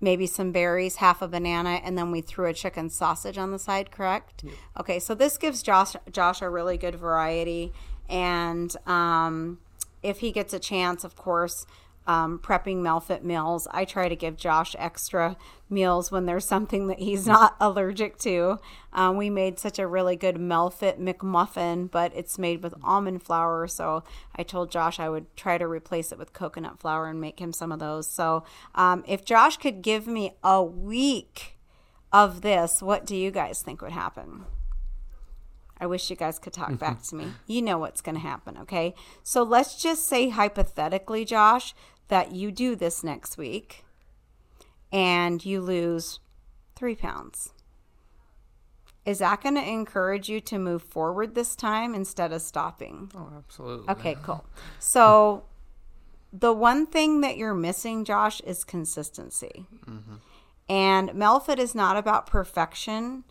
maybe 0.00 0.26
some 0.26 0.52
berries, 0.52 0.96
half 0.96 1.22
a 1.22 1.28
banana, 1.28 1.80
and 1.84 1.96
then 1.96 2.10
we 2.10 2.20
threw 2.20 2.46
a 2.46 2.54
chicken 2.54 2.88
sausage 2.90 3.38
on 3.38 3.52
the 3.52 3.58
side, 3.58 3.90
correct? 3.90 4.44
Okay, 4.78 4.98
so 4.98 5.14
this 5.14 5.36
gives 5.36 5.62
Josh 5.62 5.94
Josh 6.10 6.42
a 6.42 6.48
really 6.48 6.78
good 6.78 6.94
variety. 6.94 7.72
And 8.08 8.74
um, 8.86 9.58
if 10.02 10.20
he 10.20 10.32
gets 10.32 10.52
a 10.52 10.58
chance, 10.58 11.04
of 11.04 11.16
course, 11.16 11.66
um, 12.10 12.40
prepping 12.40 12.78
Melfit 12.78 13.22
meals, 13.22 13.68
I 13.70 13.84
try 13.84 14.08
to 14.08 14.16
give 14.16 14.36
Josh 14.36 14.74
extra 14.80 15.36
meals 15.68 16.10
when 16.10 16.26
there's 16.26 16.44
something 16.44 16.88
that 16.88 16.98
he's 16.98 17.24
not 17.36 17.54
allergic 17.60 18.18
to. 18.18 18.58
Um, 18.92 19.16
we 19.16 19.30
made 19.30 19.60
such 19.60 19.78
a 19.78 19.86
really 19.86 20.16
good 20.16 20.34
Melfit 20.34 20.98
McMuffin, 20.98 21.88
but 21.88 22.10
it's 22.12 22.36
made 22.36 22.64
with 22.64 22.74
almond 22.82 23.22
flour. 23.22 23.68
So 23.68 24.02
I 24.34 24.42
told 24.42 24.72
Josh 24.72 24.98
I 24.98 25.08
would 25.08 25.36
try 25.36 25.56
to 25.56 25.68
replace 25.68 26.10
it 26.10 26.18
with 26.18 26.32
coconut 26.32 26.80
flour 26.80 27.06
and 27.06 27.20
make 27.20 27.38
him 27.38 27.52
some 27.52 27.70
of 27.70 27.78
those. 27.78 28.08
So 28.08 28.42
um, 28.74 29.04
if 29.06 29.24
Josh 29.24 29.56
could 29.56 29.80
give 29.80 30.08
me 30.08 30.34
a 30.42 30.60
week 30.64 31.58
of 32.12 32.40
this, 32.40 32.82
what 32.82 33.06
do 33.06 33.14
you 33.14 33.30
guys 33.30 33.62
think 33.62 33.82
would 33.82 33.92
happen? 33.92 34.46
I 35.80 35.86
wish 35.86 36.10
you 36.10 36.16
guys 36.16 36.38
could 36.38 36.52
talk 36.52 36.76
back 36.78 37.02
to 37.04 37.14
me. 37.14 37.28
You 37.46 37.62
know 37.62 37.78
what's 37.78 38.02
going 38.02 38.16
to 38.16 38.20
happen, 38.20 38.58
okay? 38.58 38.94
So 39.22 39.42
let's 39.42 39.80
just 39.80 40.06
say 40.06 40.28
hypothetically, 40.28 41.24
Josh, 41.24 41.72
that 42.10 42.32
you 42.32 42.52
do 42.52 42.76
this 42.76 43.02
next 43.02 43.38
week 43.38 43.84
and 44.92 45.44
you 45.44 45.60
lose 45.60 46.20
three 46.76 46.94
pounds. 46.94 47.52
Is 49.06 49.20
that 49.20 49.42
going 49.42 49.54
to 49.54 49.66
encourage 49.66 50.28
you 50.28 50.40
to 50.42 50.58
move 50.58 50.82
forward 50.82 51.34
this 51.34 51.56
time 51.56 51.94
instead 51.94 52.32
of 52.32 52.42
stopping? 52.42 53.10
Oh, 53.16 53.32
absolutely. 53.36 53.88
Okay, 53.88 54.16
cool. 54.22 54.44
So 54.78 55.44
the 56.32 56.52
one 56.52 56.86
thing 56.86 57.22
that 57.22 57.36
you're 57.36 57.54
missing, 57.54 58.04
Josh, 58.04 58.40
is 58.42 58.62
consistency. 58.62 59.66
Mm-hmm. 59.88 60.16
And 60.68 61.10
Melfit 61.10 61.58
is 61.58 61.74
not 61.74 61.96
about 61.96 62.26
perfection, 62.26 63.24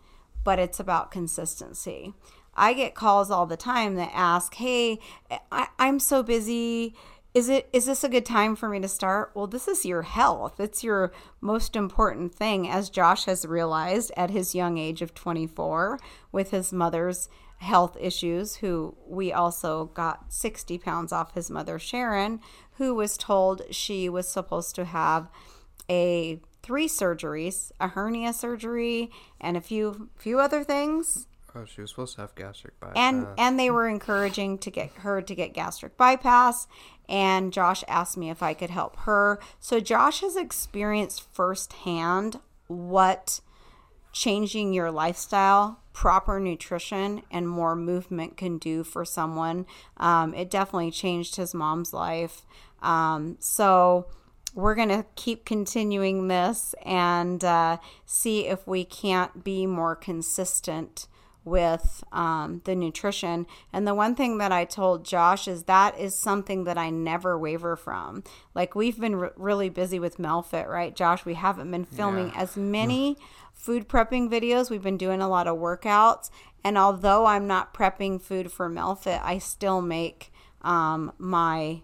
but 0.43 0.59
it's 0.59 0.79
about 0.79 1.11
consistency. 1.11 2.13
I 2.55 2.73
get 2.73 2.95
calls 2.95 3.31
all 3.31 3.45
the 3.45 3.55
time 3.55 3.95
that 3.95 4.11
ask, 4.13 4.55
"Hey, 4.55 4.99
I, 5.51 5.67
I'm 5.77 5.99
so 5.99 6.23
busy. 6.23 6.95
Is 7.33 7.47
it 7.47 7.69
is 7.71 7.85
this 7.85 8.03
a 8.03 8.09
good 8.09 8.25
time 8.25 8.55
for 8.55 8.69
me 8.69 8.79
to 8.79 8.87
start?" 8.87 9.31
Well, 9.35 9.47
this 9.47 9.67
is 9.67 9.85
your 9.85 10.01
health. 10.01 10.59
It's 10.59 10.83
your 10.83 11.11
most 11.41 11.75
important 11.75 12.33
thing, 12.33 12.67
as 12.67 12.89
Josh 12.89 13.25
has 13.25 13.45
realized 13.45 14.11
at 14.17 14.31
his 14.31 14.55
young 14.55 14.77
age 14.77 15.01
of 15.01 15.13
24 15.13 15.99
with 16.31 16.51
his 16.51 16.73
mother's 16.73 17.29
health 17.57 17.95
issues. 17.99 18.57
Who 18.57 18.95
we 19.05 19.31
also 19.31 19.85
got 19.93 20.33
60 20.33 20.77
pounds 20.79 21.11
off 21.11 21.33
his 21.33 21.51
mother, 21.51 21.77
Sharon, 21.77 22.39
who 22.73 22.95
was 22.95 23.17
told 23.17 23.61
she 23.69 24.09
was 24.09 24.27
supposed 24.27 24.75
to 24.75 24.85
have 24.85 25.29
a 25.89 26.41
three 26.63 26.87
surgeries, 26.87 27.71
a 27.79 27.89
hernia 27.89 28.33
surgery, 28.33 29.11
and 29.39 29.57
a 29.57 29.61
few 29.61 30.09
few 30.15 30.39
other 30.39 30.63
things. 30.63 31.27
Oh, 31.55 31.65
she 31.65 31.81
was 31.81 31.89
supposed 31.89 32.15
to 32.15 32.21
have 32.21 32.35
gastric 32.35 32.79
bypass. 32.79 32.95
And 32.95 33.27
and 33.37 33.59
they 33.59 33.71
were 33.71 33.87
encouraging 33.87 34.59
to 34.59 34.71
get 34.71 34.91
her 34.97 35.21
to 35.21 35.35
get 35.35 35.53
gastric 35.53 35.97
bypass. 35.97 36.67
And 37.09 37.51
Josh 37.51 37.83
asked 37.87 38.15
me 38.15 38.29
if 38.29 38.41
I 38.41 38.53
could 38.53 38.69
help 38.69 38.95
her. 38.99 39.39
So 39.59 39.79
Josh 39.79 40.21
has 40.21 40.37
experienced 40.37 41.27
firsthand 41.33 42.39
what 42.67 43.41
changing 44.11 44.73
your 44.73 44.91
lifestyle, 44.91 45.79
proper 45.91 46.39
nutrition, 46.39 47.23
and 47.31 47.49
more 47.49 47.75
movement 47.75 48.37
can 48.37 48.57
do 48.57 48.83
for 48.83 49.03
someone. 49.03 49.65
Um, 49.97 50.33
it 50.33 50.49
definitely 50.49 50.91
changed 50.91 51.35
his 51.35 51.53
mom's 51.53 51.93
life. 51.93 52.45
Um, 52.81 53.37
so 53.39 54.07
we're 54.53 54.75
going 54.75 54.89
to 54.89 55.05
keep 55.15 55.45
continuing 55.45 56.27
this 56.27 56.73
and 56.85 57.43
uh, 57.43 57.77
see 58.05 58.47
if 58.47 58.65
we 58.67 58.83
can't 58.85 59.43
be 59.43 59.65
more 59.65 59.95
consistent 59.95 61.07
with 61.49 62.03
um, 62.11 62.61
the 62.65 62.75
nutrition. 62.75 63.47
And 63.73 63.87
the 63.87 63.95
one 63.95 64.15
thing 64.15 64.37
that 64.37 64.51
I 64.51 64.65
told 64.65 65.03
Josh 65.03 65.47
is 65.47 65.63
that 65.63 65.97
is 65.99 66.15
something 66.15 66.63
that 66.65 66.77
I 66.77 66.89
never 66.89 67.37
waver 67.37 67.75
from. 67.75 68.23
Like 68.53 68.75
we've 68.75 68.99
been 68.99 69.15
re- 69.15 69.29
really 69.35 69.69
busy 69.69 69.99
with 69.99 70.17
Melfit, 70.17 70.67
right, 70.67 70.95
Josh? 70.95 71.25
We 71.25 71.33
haven't 71.33 71.71
been 71.71 71.85
filming 71.85 72.27
Yeah. 72.29 72.41
as 72.41 72.55
many 72.55 73.17
food 73.53 73.89
prepping 73.89 74.29
videos. 74.29 74.69
We've 74.69 74.81
been 74.83 74.97
doing 74.97 75.21
a 75.21 75.27
lot 75.27 75.47
of 75.47 75.57
workouts. 75.57 76.29
And 76.63 76.77
although 76.77 77.25
I'm 77.25 77.47
not 77.47 77.73
prepping 77.73 78.21
food 78.21 78.51
for 78.51 78.69
Melfit, 78.69 79.21
I 79.23 79.37
still 79.37 79.81
make 79.81 80.31
um, 80.61 81.11
my 81.17 81.81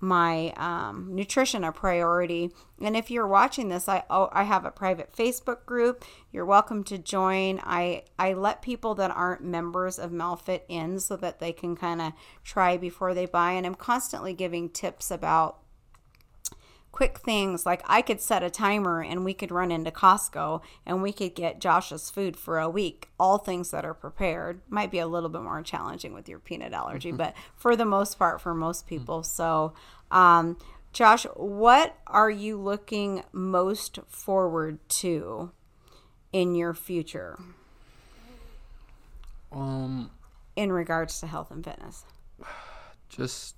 my 0.00 0.52
um, 0.56 1.14
nutrition 1.14 1.64
a 1.64 1.72
priority. 1.72 2.50
And 2.80 2.96
if 2.96 3.10
you're 3.10 3.26
watching 3.26 3.68
this, 3.68 3.88
I 3.88 4.04
oh, 4.08 4.28
I 4.32 4.44
have 4.44 4.64
a 4.64 4.70
private 4.70 5.14
Facebook 5.14 5.66
group. 5.66 6.04
You're 6.32 6.46
welcome 6.46 6.84
to 6.84 6.98
join. 6.98 7.60
I 7.62 8.04
I 8.18 8.32
let 8.32 8.62
people 8.62 8.94
that 8.96 9.10
aren't 9.10 9.44
members 9.44 9.98
of 9.98 10.10
Melfit 10.10 10.62
in 10.68 11.00
so 11.00 11.16
that 11.16 11.38
they 11.38 11.52
can 11.52 11.76
kind 11.76 12.00
of 12.00 12.12
try 12.44 12.76
before 12.76 13.14
they 13.14 13.26
buy. 13.26 13.52
And 13.52 13.66
I'm 13.66 13.74
constantly 13.74 14.32
giving 14.32 14.70
tips 14.70 15.10
about 15.10 15.58
quick 16.92 17.18
things 17.18 17.64
like 17.64 17.82
I 17.86 18.02
could 18.02 18.20
set 18.20 18.42
a 18.42 18.50
timer 18.50 19.02
and 19.02 19.24
we 19.24 19.34
could 19.34 19.50
run 19.50 19.70
into 19.70 19.90
Costco 19.90 20.60
and 20.84 21.02
we 21.02 21.12
could 21.12 21.34
get 21.34 21.60
Josh's 21.60 22.10
food 22.10 22.36
for 22.36 22.58
a 22.58 22.68
week. 22.68 23.08
All 23.18 23.38
things 23.38 23.70
that 23.70 23.84
are 23.84 23.94
prepared 23.94 24.60
might 24.68 24.90
be 24.90 24.98
a 24.98 25.06
little 25.06 25.28
bit 25.28 25.42
more 25.42 25.62
challenging 25.62 26.12
with 26.12 26.28
your 26.28 26.38
peanut 26.38 26.72
allergy, 26.72 27.12
but 27.12 27.34
for 27.56 27.76
the 27.76 27.84
most 27.84 28.18
part, 28.18 28.40
for 28.40 28.54
most 28.54 28.86
people. 28.86 29.22
So, 29.22 29.72
um, 30.10 30.58
Josh, 30.92 31.24
what 31.36 31.96
are 32.06 32.30
you 32.30 32.56
looking 32.56 33.22
most 33.32 34.00
forward 34.08 34.78
to 34.88 35.52
in 36.32 36.54
your 36.56 36.74
future 36.74 37.38
um, 39.52 40.10
in 40.56 40.72
regards 40.72 41.20
to 41.20 41.26
health 41.28 41.52
and 41.52 41.64
fitness? 41.64 42.04
just 43.08 43.54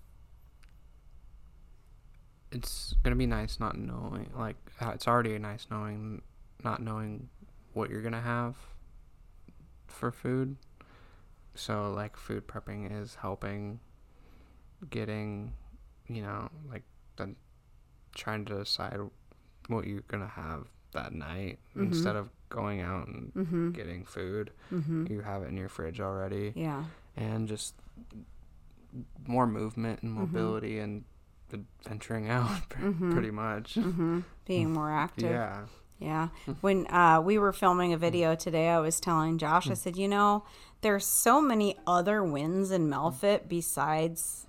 it's 2.53 2.95
gonna 3.03 3.17
be 3.17 3.27
nice 3.27 3.59
not 3.59 3.77
knowing. 3.77 4.31
Like 4.37 4.57
uh, 4.81 4.91
it's 4.95 5.09
already 5.09 5.37
nice 5.39 5.67
knowing, 5.71 6.23
not 6.63 6.81
knowing 6.83 7.29
what 7.73 7.91
you're 7.91 8.03
gonna 8.03 8.21
have 8.21 8.57
for 9.87 10.11
food. 10.13 10.57
So 11.55 11.93
like 11.93 12.17
food 12.17 12.47
prepping 12.47 12.91
is 13.03 13.17
helping 13.17 13.81
getting, 14.91 15.53
you 16.09 16.23
know, 16.23 16.49
like 16.71 16.83
the 17.17 17.35
trying 18.15 18.45
to 18.47 18.59
decide 18.59 18.99
what 19.69 19.87
you're 19.87 20.03
gonna 20.09 20.27
have 20.29 20.67
that 20.93 21.13
night 21.15 21.59
instead 21.77 22.17
of 22.17 22.29
going 22.51 22.81
out 22.83 23.07
and 23.09 23.33
Mm-hmm. 23.35 23.71
getting 23.71 24.05
food. 24.05 24.51
Mm-hmm. 24.73 25.07
You 25.11 25.21
have 25.23 25.43
it 25.43 25.49
in 25.49 25.57
your 25.57 25.69
fridge 25.71 26.01
already 26.01 26.53
Yeah. 26.55 26.85
and 27.17 27.49
just 27.49 27.75
more 29.27 29.47
movement 29.47 30.03
and 30.03 30.13
mobility 30.13 30.79
and 30.79 31.05
venturing 31.87 32.29
out 32.31 32.69
Mhm. 32.71 33.13
pretty 33.13 33.31
much 33.31 33.75
Mm-hmm. 33.75 34.21
Being 34.47 34.73
more 34.79 34.91
active. 34.91 35.31
yeah 35.31 35.67
Yeah. 35.99 36.29
When 36.61 36.87
uh, 36.89 37.21
we 37.25 37.39
were 37.39 37.53
filming 37.53 37.93
a 37.93 37.97
video 37.99 38.35
today, 38.35 38.69
I 38.69 38.81
was 38.81 38.99
telling 39.01 39.39
Josh, 39.39 39.71
I 39.71 39.75
said, 39.75 39.97
you 39.97 40.09
know, 40.09 40.45
there's 40.81 41.07
so 41.07 41.41
many 41.41 41.77
other 41.87 42.25
wins 42.25 42.71
in 42.73 42.89
Melfit 42.89 43.49
besides 43.49 44.47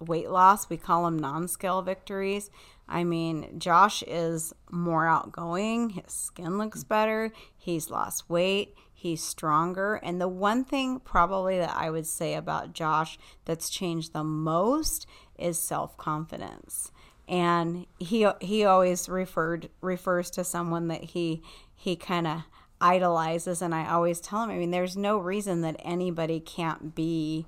weight 0.00 0.30
loss. 0.30 0.68
We 0.70 0.76
call 0.78 1.04
them 1.04 1.18
non 1.18 1.48
scale 1.48 1.82
victories. 1.82 2.50
I 2.88 3.02
mean, 3.04 3.58
Josh 3.58 4.02
is 4.06 4.52
more 4.70 5.06
outgoing. 5.06 5.90
His 5.90 6.12
skin 6.12 6.56
looks 6.56 6.84
better. 6.84 7.32
He's 7.56 7.90
lost 7.90 8.30
weight. 8.30 8.74
He's 8.94 9.22
stronger. 9.22 9.96
And 9.96 10.20
the 10.20 10.28
one 10.28 10.64
thing 10.64 11.00
probably 11.00 11.58
that 11.58 11.74
I 11.76 11.90
would 11.90 12.06
say 12.06 12.34
about 12.34 12.72
Josh 12.72 13.18
that's 13.44 13.68
changed 13.68 14.12
the 14.12 14.24
most 14.24 15.06
is 15.38 15.58
self 15.58 15.96
confidence. 15.96 16.92
And 17.28 17.86
he 17.98 18.26
he 18.40 18.64
always 18.64 19.08
referred 19.08 19.68
refers 19.80 20.30
to 20.30 20.44
someone 20.44 20.88
that 20.88 21.04
he 21.04 21.42
he 21.74 21.96
kind 21.96 22.26
of 22.26 22.42
idolizes 22.80 23.62
and 23.62 23.74
I 23.74 23.90
always 23.90 24.20
tell 24.20 24.42
him 24.42 24.50
I 24.50 24.56
mean 24.56 24.70
there's 24.70 24.98
no 24.98 25.16
reason 25.16 25.62
that 25.62 25.76
anybody 25.82 26.40
can't 26.40 26.94
be 26.94 27.46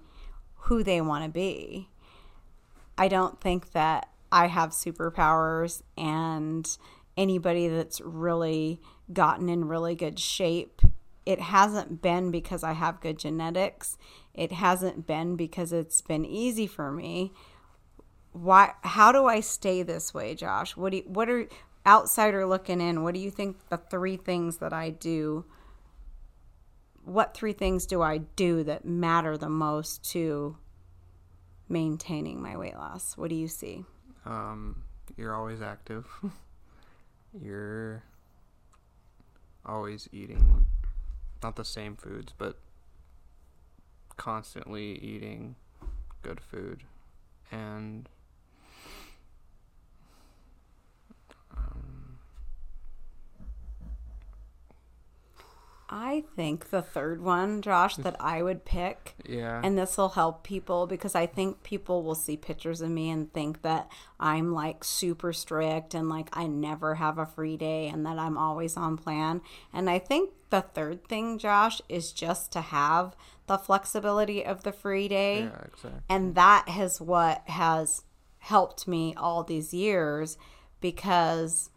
who 0.62 0.82
they 0.82 1.00
want 1.00 1.24
to 1.24 1.30
be. 1.30 1.88
I 2.96 3.08
don't 3.08 3.40
think 3.40 3.72
that 3.72 4.08
I 4.32 4.46
have 4.46 4.70
superpowers 4.70 5.82
and 5.96 6.68
anybody 7.16 7.68
that's 7.68 8.00
really 8.00 8.80
gotten 9.12 9.48
in 9.48 9.66
really 9.66 9.94
good 9.94 10.18
shape 10.18 10.82
it 11.28 11.40
hasn't 11.40 12.00
been 12.00 12.30
because 12.30 12.64
I 12.64 12.72
have 12.72 13.02
good 13.02 13.18
genetics. 13.18 13.98
It 14.32 14.50
hasn't 14.50 15.06
been 15.06 15.36
because 15.36 15.74
it's 15.74 16.00
been 16.00 16.24
easy 16.24 16.66
for 16.66 16.90
me. 16.90 17.34
Why 18.32 18.72
how 18.82 19.12
do 19.12 19.26
I 19.26 19.40
stay 19.40 19.82
this 19.82 20.12
way, 20.14 20.34
Josh? 20.34 20.76
What 20.76 20.90
do 20.90 20.98
you, 20.98 21.04
what 21.06 21.28
are 21.28 21.48
outsider 21.86 22.46
looking 22.46 22.80
in? 22.80 23.02
What 23.02 23.14
do 23.14 23.20
you 23.20 23.30
think 23.30 23.68
the 23.68 23.76
three 23.76 24.16
things 24.16 24.58
that 24.58 24.72
I 24.72 24.90
do 24.90 25.44
what 27.08 27.32
three 27.32 27.54
things 27.54 27.86
do 27.86 28.02
I 28.02 28.18
do 28.18 28.62
that 28.64 28.84
matter 28.84 29.38
the 29.38 29.48
most 29.48 30.04
to 30.12 30.58
maintaining 31.68 32.42
my 32.42 32.56
weight 32.56 32.76
loss? 32.76 33.16
What 33.16 33.30
do 33.30 33.34
you 33.34 33.48
see? 33.48 33.86
Um, 34.26 34.82
you're 35.16 35.34
always 35.34 35.62
active. 35.62 36.06
you're 37.42 38.02
always 39.64 40.06
eating 40.12 40.66
not 41.42 41.56
the 41.56 41.64
same 41.64 41.96
foods, 41.96 42.34
but 42.36 42.58
constantly 44.18 44.98
eating 44.98 45.54
good 46.22 46.40
food 46.40 46.82
and 47.50 48.06
I 55.90 56.24
think 56.36 56.70
the 56.70 56.82
third 56.82 57.22
one, 57.22 57.62
Josh, 57.62 57.96
that 57.96 58.16
I 58.20 58.42
would 58.42 58.64
pick, 58.64 59.14
yeah, 59.26 59.60
and 59.64 59.78
this 59.78 59.96
will 59.96 60.10
help 60.10 60.44
people 60.44 60.86
because 60.86 61.14
I 61.14 61.26
think 61.26 61.62
people 61.62 62.02
will 62.02 62.14
see 62.14 62.36
pictures 62.36 62.80
of 62.80 62.90
me 62.90 63.08
and 63.10 63.32
think 63.32 63.62
that 63.62 63.90
I'm 64.20 64.52
like 64.52 64.84
super 64.84 65.32
strict 65.32 65.94
and 65.94 66.08
like 66.08 66.28
I 66.32 66.46
never 66.46 66.96
have 66.96 67.18
a 67.18 67.26
free 67.26 67.56
day 67.56 67.88
and 67.88 68.04
that 68.04 68.18
I'm 68.18 68.36
always 68.36 68.76
on 68.76 68.98
plan. 68.98 69.40
And 69.72 69.88
I 69.88 69.98
think 69.98 70.30
the 70.50 70.60
third 70.60 71.06
thing, 71.08 71.38
Josh, 71.38 71.80
is 71.88 72.12
just 72.12 72.52
to 72.52 72.60
have 72.60 73.16
the 73.46 73.58
flexibility 73.58 74.44
of 74.44 74.62
the 74.62 74.72
free 74.72 75.08
day. 75.08 75.40
Yeah, 75.40 75.64
exactly. 75.64 76.00
And 76.08 76.34
that 76.34 76.68
has 76.68 77.00
what 77.00 77.48
has 77.48 78.02
helped 78.40 78.86
me 78.86 79.14
all 79.16 79.42
these 79.42 79.74
years 79.74 80.38
because 80.80 81.70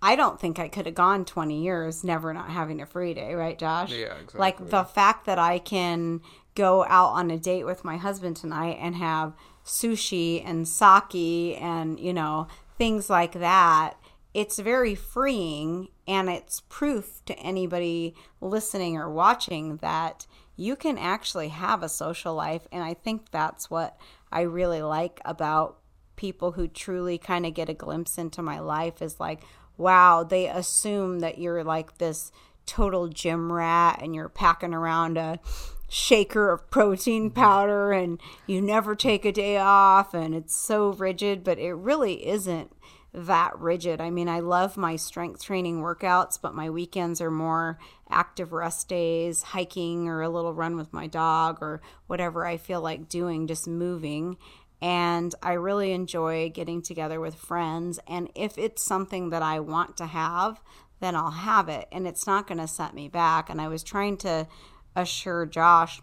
I 0.00 0.14
don't 0.14 0.40
think 0.40 0.58
I 0.58 0.68
could 0.68 0.86
have 0.86 0.94
gone 0.94 1.24
20 1.24 1.60
years 1.60 2.04
never 2.04 2.32
not 2.32 2.50
having 2.50 2.80
a 2.80 2.86
free 2.86 3.14
day, 3.14 3.34
right, 3.34 3.58
Josh? 3.58 3.90
Yeah, 3.90 4.14
exactly. 4.14 4.40
Like 4.40 4.70
the 4.70 4.84
fact 4.84 5.26
that 5.26 5.38
I 5.38 5.58
can 5.58 6.20
go 6.54 6.84
out 6.84 7.10
on 7.10 7.30
a 7.30 7.38
date 7.38 7.64
with 7.64 7.84
my 7.84 7.96
husband 7.96 8.36
tonight 8.36 8.78
and 8.80 8.94
have 8.96 9.34
sushi 9.64 10.42
and 10.44 10.66
sake 10.68 11.60
and, 11.60 11.98
you 11.98 12.12
know, 12.12 12.46
things 12.76 13.10
like 13.10 13.32
that. 13.32 13.94
It's 14.34 14.58
very 14.58 14.94
freeing 14.94 15.88
and 16.06 16.28
it's 16.28 16.60
proof 16.68 17.20
to 17.26 17.36
anybody 17.38 18.14
listening 18.40 18.96
or 18.96 19.10
watching 19.10 19.78
that 19.78 20.26
you 20.54 20.76
can 20.76 20.96
actually 20.96 21.48
have 21.48 21.82
a 21.82 21.88
social 21.88 22.34
life. 22.34 22.68
And 22.70 22.84
I 22.84 22.94
think 22.94 23.30
that's 23.30 23.68
what 23.68 23.98
I 24.30 24.42
really 24.42 24.82
like 24.82 25.20
about 25.24 25.78
people 26.16 26.52
who 26.52 26.68
truly 26.68 27.18
kind 27.18 27.46
of 27.46 27.54
get 27.54 27.68
a 27.68 27.74
glimpse 27.74 28.18
into 28.18 28.42
my 28.42 28.58
life 28.58 29.00
is 29.02 29.18
like, 29.18 29.42
wow, 29.78 30.24
they 30.24 30.48
assume 30.48 31.20
that 31.20 31.38
you're 31.38 31.64
like 31.64 31.96
this 31.98 32.30
total 32.66 33.08
gym 33.08 33.50
rat 33.50 34.00
and 34.02 34.14
you're 34.14 34.28
packing 34.28 34.74
around 34.74 35.16
a 35.16 35.40
shaker 35.88 36.50
of 36.50 36.70
protein 36.70 37.30
mm-hmm. 37.30 37.40
powder 37.40 37.92
and 37.92 38.20
you 38.46 38.60
never 38.60 38.94
take 38.94 39.24
a 39.24 39.32
day 39.32 39.56
off 39.56 40.12
and 40.12 40.34
it's 40.34 40.54
so 40.54 40.92
rigid, 40.92 41.42
but 41.42 41.58
it 41.58 41.72
really 41.72 42.26
isn't 42.26 42.70
that 43.14 43.58
rigid. 43.58 44.00
I 44.00 44.10
mean, 44.10 44.28
I 44.28 44.40
love 44.40 44.76
my 44.76 44.96
strength 44.96 45.42
training 45.42 45.80
workouts, 45.80 46.38
but 46.40 46.54
my 46.54 46.68
weekends 46.68 47.22
are 47.22 47.30
more 47.30 47.78
active 48.10 48.52
rest 48.52 48.88
days, 48.88 49.42
hiking 49.42 50.08
or 50.08 50.20
a 50.20 50.28
little 50.28 50.52
run 50.52 50.76
with 50.76 50.92
my 50.92 51.06
dog 51.06 51.58
or 51.62 51.80
whatever 52.06 52.46
I 52.46 52.58
feel 52.58 52.82
like 52.82 53.08
doing, 53.08 53.46
just 53.46 53.66
moving 53.66 54.36
and 54.80 55.34
I 55.42 55.54
really 55.54 55.92
enjoy 55.92 56.50
getting 56.50 56.82
together 56.82 57.20
with 57.20 57.34
friends. 57.34 57.98
And 58.06 58.30
if 58.34 58.58
it's 58.58 58.84
something 58.84 59.30
that 59.30 59.42
I 59.42 59.60
want 59.60 59.96
to 59.98 60.06
have, 60.06 60.60
then 61.00 61.14
I'll 61.14 61.30
have 61.30 61.68
it, 61.68 61.86
and 61.92 62.06
it's 62.06 62.26
not 62.26 62.46
going 62.46 62.58
to 62.58 62.66
set 62.66 62.94
me 62.94 63.08
back. 63.08 63.50
And 63.50 63.60
I 63.60 63.68
was 63.68 63.82
trying 63.82 64.16
to 64.18 64.46
assure 64.96 65.46
Josh, 65.46 66.00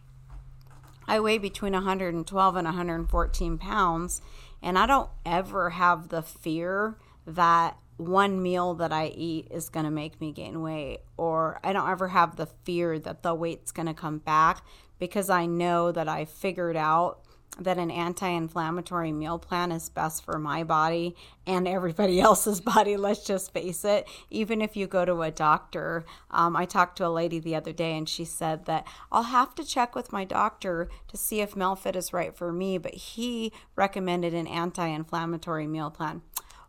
I 1.08 1.20
weigh 1.20 1.38
between 1.38 1.74
112 1.74 2.56
and 2.56 2.66
114 2.66 3.58
pounds, 3.58 4.22
and 4.62 4.80
I 4.80 4.86
don't 4.86 5.10
ever 5.26 5.72
have 5.72 6.10
the 6.10 6.22
fear 6.22 6.98
that 7.28 7.78
one 7.98 8.42
meal 8.42 8.74
that 8.76 8.92
I 8.92 9.08
eat 9.08 9.48
is 9.52 9.70
going 9.70 9.86
to 9.86 9.92
make 9.92 10.20
me 10.20 10.32
gain 10.32 10.62
weight, 10.62 11.00
or 11.18 11.60
I 11.64 11.74
don't 11.74 11.90
ever 11.90 12.10
have 12.10 12.36
the 12.36 12.48
fear 12.64 13.00
that 13.00 13.24
the 13.24 13.34
weight's 13.34 13.72
going 13.72 13.88
to 13.88 13.94
come 13.94 14.20
back 14.20 14.64
because 15.00 15.30
I 15.30 15.46
know 15.46 15.92
that 15.92 16.08
I 16.08 16.26
figured 16.26 16.78
out 16.78 17.25
that 17.60 17.78
an 17.78 17.92
anti 17.92 18.28
inflammatory 18.28 19.12
meal 19.12 19.40
plan 19.40 19.72
is 19.72 19.90
best 19.90 20.24
for 20.24 20.38
my 20.38 20.64
body 20.64 21.16
and 21.48 21.68
everybody 21.68 22.20
else's 22.20 22.62
body, 22.62 22.98
let's 22.98 23.26
just 23.26 23.54
face 23.54 23.86
it. 23.86 24.08
Even 24.30 24.62
if 24.62 24.76
you 24.76 24.88
go 24.88 25.06
to 25.06 25.22
a 25.22 25.32
doctor, 25.32 26.06
um, 26.32 26.56
I 26.56 26.66
talked 26.66 26.98
to 26.98 27.08
a 27.08 27.10
lady 27.10 27.40
the 27.40 27.56
other 27.56 27.74
day 27.74 27.98
and 27.98 28.08
she 28.08 28.26
said 28.26 28.66
that 28.66 28.88
I'll 29.12 29.24
have 29.24 29.56
to 29.56 29.64
check 29.64 29.96
with 29.96 30.12
my 30.12 30.24
doctor 30.24 30.90
to 31.08 31.18
see 31.18 31.42
if 31.42 31.56
MELFIT 31.56 31.96
is 31.96 32.14
right 32.14 32.36
for 32.36 32.52
me, 32.52 32.78
but 32.78 32.94
he 32.94 33.52
recommended 33.76 34.34
an 34.34 34.48
anti 34.48 34.88
inflammatory 34.88 35.68
meal 35.68 35.90
plan. 35.90 36.22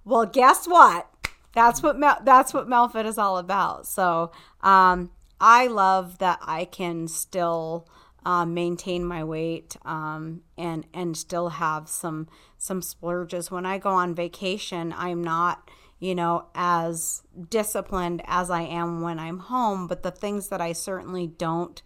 Well, 0.05 0.27
guess 0.27 0.66
what? 0.66 1.11
That's 1.53 1.83
what 1.83 1.99
Mel- 1.99 2.20
that's 2.22 2.53
what 2.53 2.68
MELFIT 2.68 3.07
is 3.07 3.18
all 3.18 3.38
about. 3.38 3.87
So 3.87 4.31
um, 4.62 5.11
I 5.40 5.66
love 5.66 6.18
that 6.18 6.38
I 6.42 6.66
can 6.66 7.09
still 7.09 7.88
um, 8.27 8.55
maintain 8.55 9.05
my 9.05 9.23
weight 9.23 9.77
um, 9.85 10.43
and 10.59 10.85
and 10.93 11.17
still 11.17 11.49
have 11.49 11.89
some 11.89 12.29
some 12.59 12.83
splurges. 12.83 13.53
When 13.53 13.65
I 13.65 13.79
go 13.79 13.91
on 13.91 14.17
vacation, 14.17 14.93
I'm 14.99 15.23
not 15.23 15.71
you 16.01 16.15
know 16.15 16.49
as 16.53 17.23
disciplined 17.49 18.23
as 18.27 18.51
I 18.51 18.62
am 18.62 19.01
when 19.01 19.21
I'm 19.21 19.39
home. 19.39 19.87
But 19.87 20.03
the 20.03 20.11
things 20.11 20.49
that 20.49 20.61
I 20.61 20.73
certainly 20.73 21.29
don't 21.29 21.81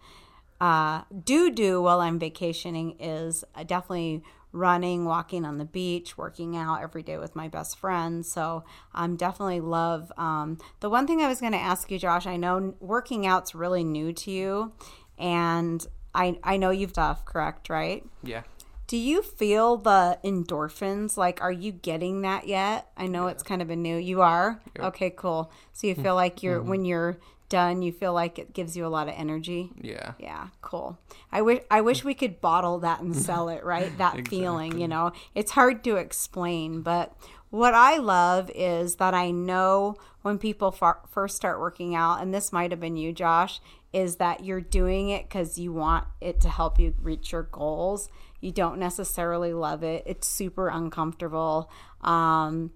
uh, 0.59 1.03
do 1.23 1.51
do 1.51 1.79
while 1.79 2.01
I'm 2.01 2.17
vacationing 2.17 2.95
is 2.99 3.43
definitely 3.67 4.23
running, 4.51 5.05
walking 5.05 5.45
on 5.45 5.59
the 5.59 5.65
beach, 5.65 6.17
working 6.17 6.57
out 6.57 6.81
every 6.81 7.03
day 7.03 7.19
with 7.19 7.35
my 7.35 7.47
best 7.49 7.77
friends. 7.77 8.29
So 8.29 8.63
I'm 8.95 9.11
um, 9.11 9.15
definitely 9.15 9.61
love. 9.61 10.11
Um, 10.17 10.57
the 10.79 10.89
one 10.89 11.05
thing 11.05 11.21
I 11.21 11.27
was 11.27 11.39
going 11.39 11.53
to 11.53 11.59
ask 11.59 11.91
you, 11.91 11.99
Josh, 11.99 12.25
I 12.25 12.35
know 12.35 12.73
working 12.79 13.27
out's 13.27 13.53
really 13.53 13.83
new 13.83 14.11
to 14.11 14.31
you, 14.31 14.73
and 15.19 15.85
I 16.13 16.39
I 16.43 16.57
know 16.57 16.69
you've 16.69 16.93
tough, 16.93 17.25
correct, 17.25 17.69
right? 17.69 18.05
Yeah. 18.23 18.43
Do 18.87 18.97
you 18.97 19.21
feel 19.21 19.77
the 19.77 20.19
endorphins? 20.23 21.15
Like, 21.15 21.41
are 21.41 21.51
you 21.51 21.71
getting 21.71 22.23
that 22.23 22.47
yet? 22.47 22.91
I 22.97 23.07
know 23.07 23.27
yeah. 23.27 23.31
it's 23.31 23.43
kind 23.43 23.61
of 23.61 23.69
a 23.69 23.75
new. 23.75 23.95
You 23.95 24.21
are. 24.21 24.61
Yep. 24.75 24.85
Okay, 24.87 25.09
cool. 25.11 25.51
So 25.71 25.87
you 25.87 25.95
feel 25.95 26.15
like 26.15 26.43
you're 26.43 26.59
mm-hmm. 26.59 26.69
when 26.69 26.85
you're 26.85 27.17
done, 27.47 27.81
you 27.81 27.91
feel 27.91 28.13
like 28.13 28.39
it 28.39 28.53
gives 28.53 28.75
you 28.75 28.85
a 28.85 28.89
lot 28.89 29.07
of 29.07 29.13
energy. 29.15 29.69
Yeah. 29.79 30.13
Yeah. 30.19 30.47
Cool. 30.61 30.97
I 31.31 31.41
wish 31.41 31.61
I 31.69 31.81
wish 31.81 32.03
we 32.03 32.13
could 32.13 32.41
bottle 32.41 32.79
that 32.79 33.01
and 33.01 33.15
sell 33.15 33.49
it. 33.49 33.63
Right. 33.63 33.97
That 33.97 34.13
exactly. 34.17 34.39
feeling. 34.39 34.79
You 34.79 34.87
know, 34.87 35.11
it's 35.35 35.51
hard 35.51 35.83
to 35.85 35.95
explain, 35.97 36.81
but 36.81 37.15
what 37.51 37.73
I 37.73 37.97
love 37.97 38.49
is 38.55 38.95
that 38.95 39.13
I 39.13 39.29
know 39.31 39.95
when 40.21 40.37
people 40.37 40.71
far, 40.71 41.01
first 41.09 41.35
start 41.35 41.59
working 41.59 41.93
out, 41.93 42.21
and 42.21 42.33
this 42.33 42.53
might 42.53 42.71
have 42.71 42.79
been 42.79 42.95
you, 42.95 43.11
Josh, 43.11 43.59
is 43.93 44.17
that 44.17 44.43
you're 44.43 44.61
doing 44.61 45.09
it 45.09 45.27
because 45.27 45.57
you 45.57 45.73
want 45.73 46.05
it 46.21 46.39
to 46.41 46.49
help 46.49 46.79
you 46.79 46.93
reach 47.01 47.31
your 47.31 47.43
goals. 47.43 48.09
You 48.39 48.51
don't 48.51 48.79
necessarily 48.79 49.53
love 49.53 49.83
it. 49.83 50.03
It's 50.05 50.27
super 50.27 50.69
uncomfortable. 50.69 51.69
Um, 52.01 52.71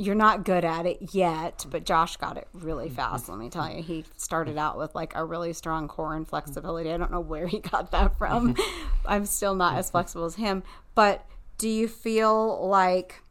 you're 0.00 0.14
not 0.14 0.44
good 0.44 0.64
at 0.64 0.86
it 0.86 1.12
yet, 1.12 1.66
but 1.68 1.84
Josh 1.84 2.16
got 2.18 2.36
it 2.36 2.46
really 2.52 2.88
fast. 2.88 3.28
Let 3.28 3.38
me 3.38 3.50
tell 3.50 3.68
you, 3.68 3.82
he 3.82 4.04
started 4.16 4.56
out 4.56 4.78
with 4.78 4.94
like 4.94 5.12
a 5.16 5.24
really 5.24 5.52
strong 5.52 5.88
core 5.88 6.14
and 6.14 6.26
flexibility. 6.26 6.92
I 6.92 6.96
don't 6.96 7.10
know 7.10 7.20
where 7.20 7.48
he 7.48 7.58
got 7.58 7.90
that 7.90 8.16
from. 8.16 8.56
I'm 9.06 9.26
still 9.26 9.56
not 9.56 9.76
as 9.76 9.90
flexible 9.90 10.24
as 10.24 10.36
him. 10.36 10.62
But 10.94 11.26
do 11.58 11.68
you 11.68 11.88
feel 11.88 12.68
like 12.68 13.22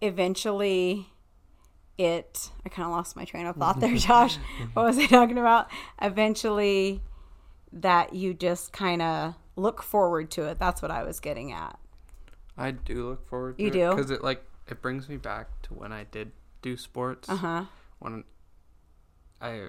eventually 0.00 1.08
it 1.98 2.50
I 2.64 2.68
kind 2.68 2.86
of 2.86 2.92
lost 2.92 3.16
my 3.16 3.24
train 3.24 3.46
of 3.46 3.56
thought 3.60 3.80
there, 3.80 3.94
Josh. 3.96 4.36
what 4.74 4.84
was 4.84 4.98
I 4.98 5.06
talking 5.06 5.38
about? 5.38 5.68
Eventually 6.02 7.00
that 7.72 8.14
you 8.14 8.32
just 8.34 8.72
kind 8.72 9.02
of 9.02 9.34
look 9.56 9.82
forward 9.82 10.30
to 10.32 10.44
it. 10.48 10.58
That's 10.58 10.80
what 10.82 10.90
I 10.90 11.02
was 11.02 11.20
getting 11.20 11.52
at. 11.52 11.78
I 12.56 12.70
do 12.70 13.08
look 13.10 13.28
forward 13.28 13.56
to 13.58 13.62
You 13.62 13.68
it 13.68 13.72
do? 13.72 13.90
because 13.90 14.10
it 14.10 14.22
like 14.22 14.42
it 14.68 14.80
brings 14.82 15.08
me 15.08 15.16
back 15.16 15.48
to 15.62 15.74
when 15.74 15.92
I 15.92 16.04
did 16.04 16.32
do 16.62 16.76
sports. 16.76 17.28
Uh-huh. 17.28 17.64
When 17.98 18.24
I 19.40 19.68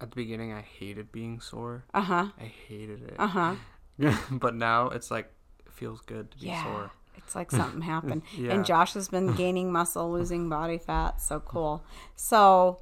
at 0.00 0.10
the 0.10 0.16
beginning 0.16 0.52
I 0.52 0.60
hated 0.60 1.10
being 1.12 1.40
sore. 1.40 1.84
Uh-huh. 1.94 2.26
I 2.40 2.44
hated 2.68 3.02
it. 3.02 3.14
Uh-huh. 3.18 3.54
but 4.30 4.54
now 4.54 4.88
it's 4.88 5.10
like 5.10 5.30
it 5.64 5.72
feels 5.72 6.00
good 6.02 6.30
to 6.32 6.38
be 6.38 6.46
Yeah. 6.48 6.62
sore. 6.64 6.90
It's 7.16 7.34
like 7.34 7.50
something 7.50 7.80
happened. 7.82 8.22
Yeah. 8.36 8.52
And 8.52 8.64
Josh 8.64 8.94
has 8.94 9.08
been 9.08 9.32
gaining 9.36 9.72
muscle, 9.72 10.10
losing 10.10 10.48
body 10.48 10.78
fat. 10.78 11.20
So 11.20 11.40
cool. 11.40 11.84
So, 12.14 12.80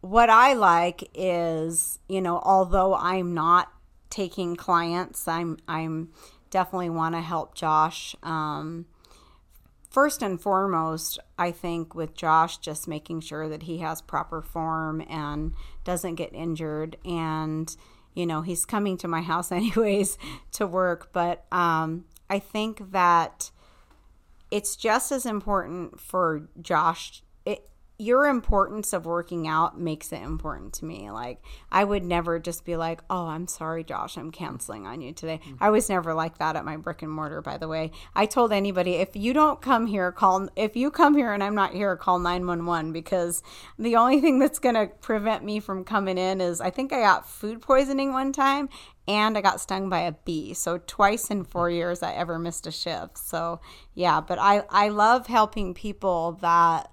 what 0.00 0.30
I 0.30 0.54
like 0.54 1.10
is, 1.14 1.98
you 2.08 2.20
know, 2.20 2.40
although 2.44 2.94
I'm 2.94 3.34
not 3.34 3.70
taking 4.08 4.56
clients, 4.56 5.28
I'm 5.28 5.58
I'm 5.68 6.10
definitely 6.50 6.90
want 6.90 7.14
to 7.14 7.20
help 7.20 7.54
Josh. 7.54 8.14
Um, 8.22 8.86
first 9.90 10.22
and 10.22 10.40
foremost, 10.40 11.18
I 11.38 11.50
think 11.50 11.94
with 11.94 12.14
Josh, 12.14 12.58
just 12.58 12.88
making 12.88 13.20
sure 13.20 13.48
that 13.48 13.64
he 13.64 13.78
has 13.78 14.00
proper 14.00 14.40
form 14.40 15.02
and 15.08 15.52
doesn't 15.84 16.14
get 16.14 16.32
injured. 16.32 16.96
And, 17.04 17.74
you 18.14 18.26
know, 18.26 18.42
he's 18.42 18.64
coming 18.64 18.96
to 18.98 19.08
my 19.08 19.22
house 19.22 19.52
anyways 19.52 20.16
to 20.52 20.66
work. 20.66 21.10
But 21.12 21.44
um, 21.52 22.04
I 22.28 22.38
think 22.38 22.92
that 22.92 23.50
it's 24.50 24.76
just 24.76 25.12
as 25.12 25.26
important 25.26 26.00
for 26.00 26.48
Josh. 26.60 27.22
It, 27.44 27.69
your 28.00 28.26
importance 28.26 28.94
of 28.94 29.04
working 29.04 29.46
out 29.46 29.78
makes 29.78 30.10
it 30.10 30.22
important 30.22 30.72
to 30.72 30.86
me. 30.86 31.10
Like, 31.10 31.42
I 31.70 31.84
would 31.84 32.02
never 32.02 32.38
just 32.38 32.64
be 32.64 32.74
like, 32.74 33.02
oh, 33.10 33.26
I'm 33.26 33.46
sorry, 33.46 33.84
Josh, 33.84 34.16
I'm 34.16 34.30
canceling 34.30 34.86
on 34.86 35.02
you 35.02 35.12
today. 35.12 35.40
Mm. 35.46 35.58
I 35.60 35.68
was 35.68 35.88
never 35.90 36.14
like 36.14 36.38
that 36.38 36.56
at 36.56 36.64
my 36.64 36.78
brick 36.78 37.02
and 37.02 37.12
mortar, 37.12 37.42
by 37.42 37.58
the 37.58 37.68
way. 37.68 37.90
I 38.14 38.24
told 38.24 38.52
anybody, 38.52 38.94
if 38.94 39.14
you 39.14 39.34
don't 39.34 39.60
come 39.60 39.86
here, 39.86 40.12
call, 40.12 40.48
if 40.56 40.76
you 40.76 40.90
come 40.90 41.14
here 41.14 41.34
and 41.34 41.44
I'm 41.44 41.54
not 41.54 41.74
here, 41.74 41.94
call 41.94 42.18
911 42.18 42.92
because 42.92 43.42
the 43.78 43.96
only 43.96 44.20
thing 44.20 44.38
that's 44.38 44.58
going 44.58 44.76
to 44.76 44.86
prevent 45.02 45.44
me 45.44 45.60
from 45.60 45.84
coming 45.84 46.16
in 46.16 46.40
is 46.40 46.62
I 46.62 46.70
think 46.70 46.94
I 46.94 47.02
got 47.02 47.28
food 47.28 47.60
poisoning 47.60 48.14
one 48.14 48.32
time 48.32 48.70
and 49.06 49.36
I 49.36 49.42
got 49.42 49.60
stung 49.60 49.90
by 49.90 50.00
a 50.00 50.12
bee. 50.12 50.54
So 50.54 50.78
twice 50.86 51.30
in 51.30 51.44
four 51.44 51.68
mm. 51.68 51.74
years 51.74 52.02
I 52.02 52.14
ever 52.14 52.38
missed 52.38 52.66
a 52.66 52.70
shift. 52.70 53.18
So 53.18 53.60
yeah, 53.92 54.22
but 54.22 54.38
I 54.38 54.62
I 54.70 54.88
love 54.88 55.26
helping 55.26 55.74
people 55.74 56.38
that 56.40 56.90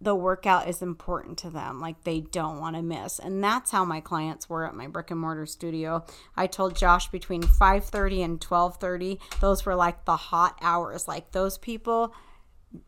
the 0.00 0.14
workout 0.14 0.68
is 0.68 0.82
important 0.82 1.38
to 1.38 1.50
them 1.50 1.80
like 1.80 2.04
they 2.04 2.20
don't 2.20 2.60
want 2.60 2.76
to 2.76 2.82
miss. 2.82 3.18
And 3.18 3.42
that's 3.42 3.70
how 3.70 3.84
my 3.84 4.00
clients 4.00 4.48
were 4.48 4.66
at 4.66 4.74
my 4.74 4.86
brick 4.86 5.10
and 5.10 5.20
mortar 5.20 5.46
studio. 5.46 6.04
I 6.36 6.46
told 6.46 6.76
josh 6.76 7.08
between 7.08 7.42
5.30 7.42 8.24
and 8.24 8.40
12.30 8.40 9.18
those 9.40 9.64
were 9.64 9.74
like 9.74 10.04
the 10.04 10.16
hot 10.16 10.58
hours. 10.60 11.08
Like 11.08 11.32
those 11.32 11.56
people 11.58 12.14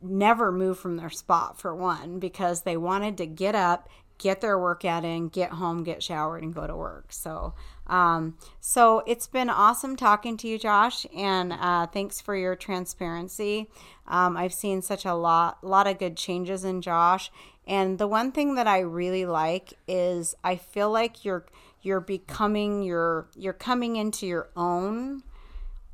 never 0.02 0.52
moved 0.52 0.80
from 0.80 0.96
their 0.96 1.10
spot 1.10 1.58
for 1.58 1.74
one 1.74 2.18
because 2.18 2.62
they 2.62 2.76
wanted 2.76 3.16
to 3.18 3.26
get 3.26 3.54
up 3.54 3.88
get 4.18 4.40
their 4.40 4.58
workout 4.58 5.04
in 5.04 5.28
get 5.28 5.50
home 5.50 5.82
get 5.84 6.02
showered 6.02 6.42
and 6.42 6.54
go 6.54 6.66
to 6.66 6.76
work. 6.76 7.06
So 7.12 7.54
um, 7.86 8.36
so 8.60 9.02
it's 9.06 9.26
been 9.26 9.48
awesome 9.48 9.96
talking 9.96 10.36
to 10.38 10.48
you 10.48 10.58
josh 10.58 11.06
and 11.16 11.52
uh, 11.52 11.86
thanks 11.86 12.20
for 12.20 12.36
your 12.36 12.56
transparency. 12.56 13.68
Um, 14.06 14.36
i've 14.36 14.54
seen 14.54 14.82
such 14.82 15.04
a 15.04 15.14
lot 15.14 15.62
lot 15.64 15.86
of 15.86 15.98
good 15.98 16.16
changes 16.16 16.64
in 16.64 16.82
josh. 16.82 17.30
And 17.66 17.98
the 17.98 18.08
one 18.08 18.32
thing 18.32 18.54
that 18.56 18.66
i 18.66 18.80
really 18.80 19.26
like 19.26 19.74
is 19.86 20.34
i 20.44 20.56
feel 20.56 20.90
like 20.90 21.24
you're 21.24 21.46
you're 21.82 22.00
becoming 22.00 22.82
your 22.82 23.28
you're 23.36 23.52
coming 23.52 23.96
into 23.96 24.26
your 24.26 24.50
own 24.56 25.22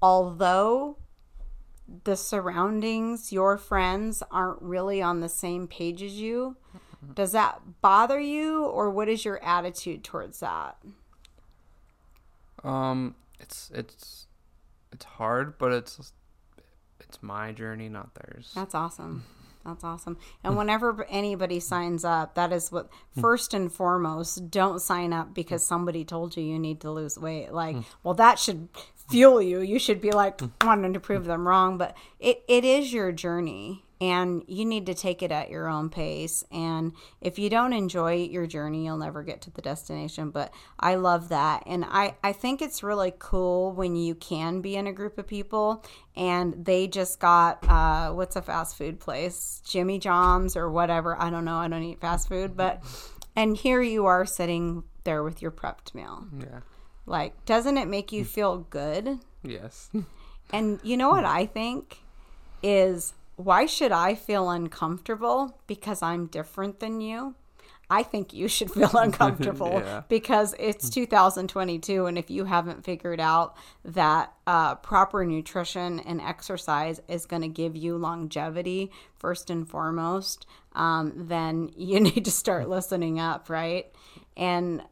although 0.01 0.97
the 2.05 2.17
surroundings, 2.17 3.33
your 3.33 3.57
friends 3.57 4.23
aren't 4.31 4.61
really 4.63 5.03
on 5.03 5.21
the 5.21 5.29
same 5.29 5.67
page 5.67 6.03
as 6.03 6.15
you. 6.15 6.57
Does 7.13 7.33
that 7.33 7.61
bother 7.81 8.19
you 8.19 8.65
or 8.65 8.91
what 8.91 9.09
is 9.09 9.25
your 9.25 9.43
attitude 9.43 10.05
towards 10.05 10.41
that? 10.41 10.77
Um, 12.63 13.15
it's 13.39 13.71
it's 13.75 14.27
it's 14.93 15.05
hard, 15.05 15.59
but 15.59 15.73
it's 15.73 16.13
it's 17.01 17.23
my 17.23 17.53
journey, 17.53 17.89
not 17.89 18.15
theirs. 18.15 18.53
That's 18.55 18.75
awesome. 18.75 19.25
That's 19.65 19.83
awesome. 19.83 20.19
And 20.43 20.59
whenever 20.59 21.07
anybody 21.09 21.59
signs 21.59 22.05
up, 22.05 22.35
that 22.35 22.53
is 22.53 22.71
what 22.71 22.91
hmm. 23.15 23.21
first 23.23 23.55
and 23.55 23.73
foremost, 23.73 24.51
don't 24.51 24.81
sign 24.81 25.13
up 25.13 25.33
because 25.33 25.63
hmm. 25.63 25.69
somebody 25.69 26.05
told 26.05 26.37
you 26.37 26.43
you 26.43 26.59
need 26.59 26.81
to 26.83 26.91
lose 26.91 27.19
weight. 27.19 27.53
Like, 27.53 27.77
hmm. 27.77 27.83
well, 28.03 28.15
that 28.15 28.39
should 28.39 28.69
fuel 29.09 29.41
you. 29.41 29.61
You 29.61 29.79
should 29.79 30.01
be 30.01 30.11
like 30.11 30.41
wanting 30.63 30.93
to 30.93 31.01
prove 31.01 31.25
them 31.25 31.49
wrong, 31.49 31.79
but 31.79 31.97
it, 32.21 32.43
it 32.47 32.65
is 32.65 32.93
your 32.93 33.11
journey 33.11 33.84
and 34.01 34.43
you 34.47 34.65
need 34.65 34.87
to 34.87 34.95
take 34.95 35.23
it 35.23 35.31
at 35.31 35.51
your 35.51 35.69
own 35.69 35.89
pace. 35.89 36.45
And 36.51 36.93
if 37.21 37.39
you 37.39 37.49
don't 37.49 37.73
enjoy 37.73 38.17
your 38.17 38.47
journey, 38.47 38.85
you'll 38.85 38.99
never 38.99 39.23
get 39.23 39.41
to 39.43 39.51
the 39.51 39.63
destination. 39.63 40.31
But 40.31 40.53
I 40.79 40.97
love 40.97 41.29
that. 41.29 41.63
And 41.67 41.85
I, 41.85 42.17
I 42.23 42.33
think 42.33 42.61
it's 42.61 42.83
really 42.83 43.13
cool 43.19 43.73
when 43.73 43.97
you 43.97 44.15
can 44.15 44.61
be 44.61 44.77
in 44.77 44.87
a 44.87 44.93
group 44.93 45.19
of 45.19 45.27
people 45.27 45.85
and 46.17 46.65
they 46.65 46.87
just 46.87 47.21
got, 47.21 47.67
uh, 47.69 48.13
what's 48.13 48.37
a 48.37 48.43
fast 48.43 48.77
food 48.77 49.01
place? 49.01 49.63
Jimmy 49.65 49.99
John's 49.99 50.57
or 50.57 50.71
whatever. 50.71 51.21
I 51.21 51.31
don't 51.31 51.45
know. 51.45 51.57
I 51.57 51.69
don't 51.69 51.83
eat 51.83 52.01
fast 52.01 52.29
food, 52.29 52.57
but, 52.57 52.83
and 53.37 53.57
here 53.57 53.83
you 53.83 54.07
are 54.07 54.27
sitting 54.27 54.85
there 55.05 55.23
with 55.23 55.41
your 55.41 55.51
prepped 55.51 55.95
meal. 55.95 56.27
Yeah. 56.39 56.61
Like, 57.07 57.45
doesn't 57.45 57.77
it 57.77 57.87
make 57.87 58.13
you 58.13 58.25
feel 58.25 58.59
good? 58.59 59.19
Yes. 59.43 59.91
And 60.53 60.79
you 60.83 60.97
know 60.97 61.09
what 61.09 61.25
I 61.25 61.47
think 61.47 61.99
is 62.63 63.15
why 63.37 63.67
should 63.67 63.93
I 63.93 64.15
feel 64.15 64.51
uncomfortable 64.51 65.61
because 65.67 66.03
I'm 66.03 66.27
different 66.27 66.81
than 66.81 67.01
you? 67.01 67.35
I 67.91 68.03
think 68.03 68.33
you 68.33 68.49
should 68.49 68.71
feel 68.71 68.91
uncomfortable 68.95 69.83
Yeah. 69.85 70.03
because 70.09 70.55
it's 70.59 70.89
2022. 70.89 72.07
And 72.07 72.17
if 72.17 72.31
you 72.31 72.45
haven't 72.47 72.85
figured 72.85 73.21
out 73.21 73.57
that 73.85 74.33
uh, 74.47 74.77
proper 74.77 75.25
nutrition 75.25 76.01
and 76.01 76.21
exercise 76.21 77.01
is 77.09 77.27
going 77.27 77.43
to 77.43 77.49
give 77.49 77.77
you 77.77 77.97
longevity, 77.99 78.91
first 79.19 79.51
and 79.51 79.69
foremost, 79.69 80.47
um, 80.73 81.13
then 81.15 81.71
you 81.77 82.01
need 82.01 82.25
to 82.25 82.31
start 82.31 82.69
listening 82.69 83.21
up, 83.21 83.51
right? 83.51 83.87
And 84.37 84.83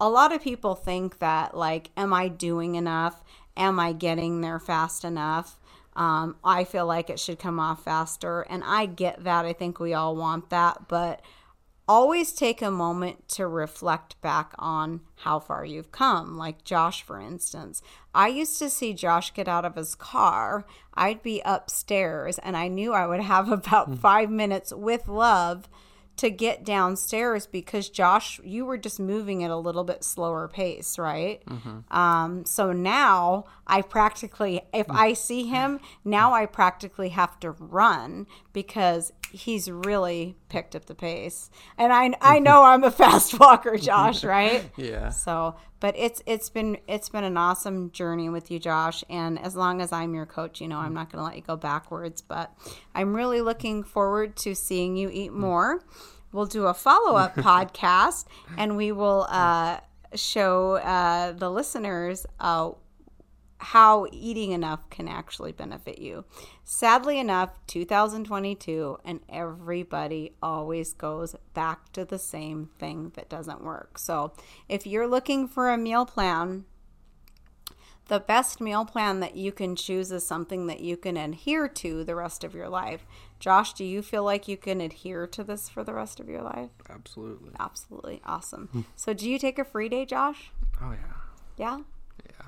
a 0.00 0.08
lot 0.08 0.32
of 0.34 0.42
people 0.42 0.74
think 0.74 1.20
that, 1.20 1.56
like, 1.56 1.90
am 1.96 2.12
I 2.12 2.26
doing 2.28 2.74
enough? 2.74 3.22
Am 3.56 3.78
I 3.78 3.92
getting 3.92 4.40
there 4.40 4.58
fast 4.58 5.04
enough? 5.04 5.58
Um, 5.94 6.36
I 6.42 6.64
feel 6.64 6.86
like 6.86 7.10
it 7.10 7.20
should 7.20 7.38
come 7.38 7.60
off 7.60 7.84
faster. 7.84 8.42
And 8.42 8.62
I 8.64 8.86
get 8.86 9.24
that. 9.24 9.44
I 9.44 9.52
think 9.52 9.78
we 9.78 9.92
all 9.94 10.16
want 10.16 10.50
that. 10.50 10.88
But 10.88 11.20
always 11.88 12.32
take 12.32 12.62
a 12.62 12.70
moment 12.70 13.28
to 13.28 13.46
reflect 13.46 14.20
back 14.22 14.54
on 14.58 15.00
how 15.16 15.38
far 15.38 15.64
you've 15.64 15.92
come. 15.92 16.38
Like 16.38 16.64
Josh, 16.64 17.02
for 17.02 17.20
instance. 17.20 17.82
I 18.14 18.28
used 18.28 18.58
to 18.60 18.70
see 18.70 18.94
Josh 18.94 19.34
get 19.34 19.48
out 19.48 19.64
of 19.64 19.76
his 19.76 19.94
car. 19.94 20.64
I'd 20.94 21.22
be 21.22 21.42
upstairs, 21.44 22.38
and 22.38 22.56
I 22.56 22.68
knew 22.68 22.92
I 22.92 23.06
would 23.06 23.20
have 23.20 23.50
about 23.60 23.98
five 23.98 24.30
minutes 24.30 24.72
with 24.72 25.08
love 25.08 25.68
to 26.14 26.28
get 26.30 26.62
downstairs 26.62 27.46
because 27.46 27.88
Josh, 27.88 28.38
you 28.44 28.66
were 28.66 28.76
just 28.76 29.00
moving 29.00 29.42
at 29.44 29.50
a 29.50 29.56
little 29.56 29.82
bit 29.82 30.04
slower 30.04 30.46
pace, 30.46 30.98
right? 30.98 31.42
Um, 31.90 32.44
so 32.44 32.70
now 32.72 33.46
I 33.72 33.80
practically, 33.80 34.60
if 34.74 34.90
I 34.90 35.14
see 35.14 35.44
him, 35.44 35.80
now 36.04 36.34
I 36.34 36.44
practically 36.44 37.08
have 37.08 37.40
to 37.40 37.52
run 37.52 38.26
because 38.52 39.14
he's 39.32 39.70
really 39.70 40.36
picked 40.50 40.76
up 40.76 40.84
the 40.84 40.94
pace. 40.94 41.48
And 41.78 41.90
I, 41.90 42.12
I 42.20 42.38
know 42.38 42.64
I'm 42.64 42.84
a 42.84 42.90
fast 42.90 43.40
walker, 43.40 43.78
Josh, 43.78 44.24
right? 44.24 44.70
Yeah. 44.76 45.08
So, 45.08 45.56
but 45.80 45.94
it's 45.96 46.22
it's 46.26 46.50
been 46.50 46.76
it's 46.86 47.08
been 47.08 47.24
an 47.24 47.38
awesome 47.38 47.90
journey 47.92 48.28
with 48.28 48.50
you, 48.50 48.58
Josh. 48.58 49.04
And 49.08 49.38
as 49.38 49.56
long 49.56 49.80
as 49.80 49.90
I'm 49.90 50.14
your 50.14 50.26
coach, 50.26 50.60
you 50.60 50.68
know 50.68 50.78
I'm 50.78 50.92
not 50.92 51.10
going 51.10 51.20
to 51.20 51.24
let 51.24 51.36
you 51.36 51.42
go 51.42 51.56
backwards. 51.56 52.20
But 52.20 52.52
I'm 52.94 53.14
really 53.14 53.40
looking 53.40 53.84
forward 53.84 54.36
to 54.38 54.54
seeing 54.54 54.96
you 54.96 55.08
eat 55.10 55.32
more. 55.32 55.82
We'll 56.30 56.46
do 56.46 56.66
a 56.66 56.74
follow 56.74 57.16
up 57.16 57.34
podcast, 57.36 58.26
and 58.58 58.76
we 58.76 58.92
will 58.92 59.26
uh, 59.30 59.80
show 60.14 60.74
uh, 60.74 61.32
the 61.32 61.50
listeners 61.50 62.26
uh, 62.40 62.72
how 63.62 64.06
eating 64.10 64.50
enough 64.52 64.90
can 64.90 65.06
actually 65.08 65.52
benefit 65.52 65.98
you. 65.98 66.24
Sadly 66.64 67.18
enough, 67.18 67.58
2022, 67.68 68.98
and 69.04 69.20
everybody 69.28 70.34
always 70.42 70.92
goes 70.92 71.36
back 71.54 71.92
to 71.92 72.04
the 72.04 72.18
same 72.18 72.70
thing 72.78 73.12
that 73.14 73.28
doesn't 73.28 73.62
work. 73.62 73.98
So, 73.98 74.32
if 74.68 74.86
you're 74.86 75.06
looking 75.06 75.46
for 75.46 75.70
a 75.70 75.78
meal 75.78 76.04
plan 76.04 76.64
the 78.08 78.20
best 78.20 78.60
meal 78.60 78.84
plan 78.84 79.20
that 79.20 79.36
you 79.36 79.52
can 79.52 79.76
choose 79.76 80.10
is 80.10 80.26
something 80.26 80.66
that 80.66 80.80
you 80.80 80.96
can 80.96 81.16
adhere 81.16 81.68
to 81.68 82.04
the 82.04 82.14
rest 82.14 82.44
of 82.44 82.54
your 82.54 82.68
life. 82.68 83.06
Josh, 83.38 83.72
do 83.72 83.84
you 83.84 84.02
feel 84.02 84.24
like 84.24 84.48
you 84.48 84.56
can 84.56 84.80
adhere 84.80 85.26
to 85.28 85.44
this 85.44 85.68
for 85.68 85.82
the 85.84 85.94
rest 85.94 86.20
of 86.20 86.28
your 86.28 86.42
life? 86.42 86.70
Absolutely. 86.90 87.52
Absolutely. 87.58 88.20
Awesome. 88.26 88.84
So, 88.96 89.14
do 89.14 89.30
you 89.30 89.38
take 89.38 89.58
a 89.58 89.64
free 89.64 89.88
day, 89.88 90.04
Josh? 90.04 90.50
Oh 90.82 90.92
yeah. 90.92 91.14
Yeah? 91.56 91.78
Yeah. 92.26 92.46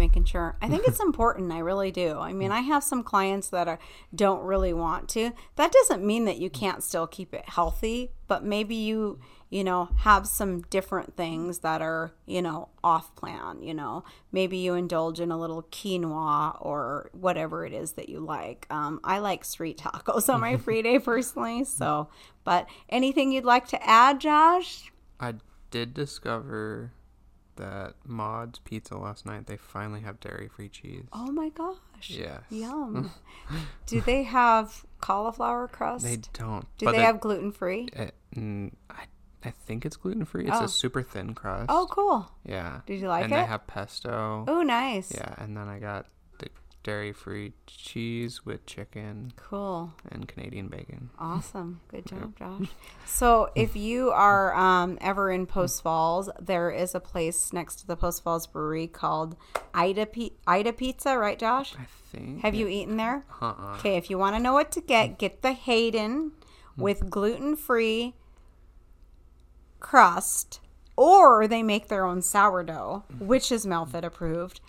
Just 0.00 0.10
making 0.10 0.24
sure. 0.24 0.56
I 0.62 0.68
think 0.68 0.86
it's 0.86 1.00
important. 1.10 1.52
I 1.52 1.58
really 1.58 1.90
do. 1.90 2.18
I 2.18 2.32
mean, 2.32 2.50
I 2.50 2.60
have 2.60 2.82
some 2.82 3.02
clients 3.02 3.50
that 3.50 3.68
are 3.68 3.78
don't 4.14 4.42
really 4.42 4.72
want 4.72 5.08
to. 5.10 5.32
That 5.56 5.72
doesn't 5.72 6.04
mean 6.04 6.24
that 6.24 6.38
you 6.38 6.48
can't 6.50 6.82
still 6.82 7.06
keep 7.06 7.34
it 7.34 7.48
healthy, 7.48 8.12
but 8.26 8.42
maybe 8.42 8.74
you, 8.74 9.20
you 9.50 9.62
know, 9.62 9.90
have 9.98 10.26
some 10.26 10.62
different 10.62 11.16
things 11.16 11.58
that 11.58 11.82
are, 11.82 12.12
you 12.26 12.40
know, 12.40 12.70
off 12.82 13.14
plan, 13.14 13.62
you 13.62 13.74
know. 13.74 14.04
Maybe 14.32 14.56
you 14.56 14.74
indulge 14.74 15.20
in 15.20 15.30
a 15.30 15.38
little 15.38 15.64
quinoa 15.64 16.56
or 16.64 17.10
whatever 17.12 17.66
it 17.66 17.74
is 17.74 17.92
that 17.92 18.08
you 18.08 18.20
like. 18.20 18.66
Um, 18.70 19.00
I 19.04 19.18
like 19.18 19.44
street 19.44 19.78
tacos 19.78 20.32
on 20.32 20.40
my 20.40 20.56
free 20.56 20.82
day 20.82 20.98
personally, 21.12 21.64
so, 21.64 22.08
but 22.44 22.66
anything 22.88 23.32
you'd 23.32 23.44
like 23.44 23.68
to 23.68 23.86
add, 23.86 24.20
Josh? 24.20 24.90
I 25.18 25.34
did 25.70 25.92
discover 25.92 26.92
that 27.60 27.94
Mod's 28.06 28.58
Pizza 28.58 28.96
last 28.96 29.24
night. 29.24 29.46
They 29.46 29.56
finally 29.56 30.00
have 30.00 30.18
dairy-free 30.20 30.70
cheese. 30.70 31.04
Oh 31.12 31.30
my 31.30 31.50
gosh. 31.50 31.76
Yes. 32.08 32.40
Yum. 32.50 33.10
Do 33.86 34.00
they 34.00 34.22
have 34.24 34.84
cauliflower 35.00 35.68
crust? 35.68 36.04
They 36.04 36.18
don't. 36.32 36.66
Do 36.78 36.86
but 36.86 36.92
they 36.92 37.02
have 37.02 37.20
gluten 37.20 37.52
free? 37.52 37.88
mm, 38.34 38.72
I 38.90 39.04
I 39.42 39.50
think 39.50 39.86
it's 39.86 39.96
gluten 39.96 40.24
free. 40.26 40.46
It's 40.46 40.56
Oh. 40.60 40.64
a 40.64 40.68
super 40.68 41.02
thin 41.02 41.32
crust. 41.34 41.66
Oh, 41.70 41.86
cool. 41.90 42.30
Yeah. 42.44 42.80
Did 42.86 43.00
you 43.00 43.08
like 43.08 43.24
and 43.24 43.32
it? 43.32 43.36
And 43.36 43.44
they 43.44 43.48
have 43.48 43.66
pesto. 43.66 44.44
Oh, 44.46 44.62
nice. 44.62 45.12
Yeah, 45.14 45.34
and 45.38 45.56
then 45.56 45.66
I 45.68 45.78
got 45.78 46.06
the 46.82 46.90
dairy-free 46.90 47.52
cheese 47.66 48.44
with 48.44 48.64
chicken 48.66 49.32
Cool. 49.36 49.92
and 50.10 50.26
Canadian 50.28 50.68
bacon. 50.68 51.10
Awesome. 51.18 51.80
Good 51.88 52.06
job, 52.06 52.36
Josh. 52.38 52.68
So, 53.06 53.50
if 53.54 53.76
you 53.76 54.10
are 54.10 54.54
um, 54.54 54.98
ever 55.00 55.30
in 55.30 55.46
Post 55.46 55.82
Falls, 55.82 56.30
there 56.40 56.70
is 56.70 56.94
a 56.94 57.00
place 57.00 57.52
next 57.52 57.76
to 57.76 57.86
the 57.86 57.96
Post 57.96 58.22
Falls 58.24 58.46
Brewery 58.46 58.86
called 58.86 59.36
Ida, 59.74 60.06
P- 60.06 60.32
Ida 60.46 60.72
Pizza, 60.72 61.18
right, 61.18 61.38
Josh? 61.38 61.74
I 61.78 61.86
think. 62.10 62.42
Have 62.42 62.54
you 62.54 62.66
eaten 62.68 62.96
there? 62.96 63.24
Uh-uh. 63.40 63.76
Okay, 63.78 63.96
if 63.96 64.10
you 64.10 64.18
want 64.18 64.36
to 64.36 64.42
know 64.42 64.52
what 64.52 64.70
to 64.72 64.80
get, 64.80 65.18
get 65.18 65.42
the 65.42 65.52
Hayden 65.52 66.32
with 66.76 67.10
gluten 67.10 67.56
free 67.56 68.14
crust, 69.80 70.60
or 70.96 71.46
they 71.48 71.62
make 71.62 71.88
their 71.88 72.04
own 72.04 72.22
sourdough, 72.22 73.04
which 73.18 73.50
is 73.50 73.66
Melfit 73.66 74.04
approved, 74.04 74.60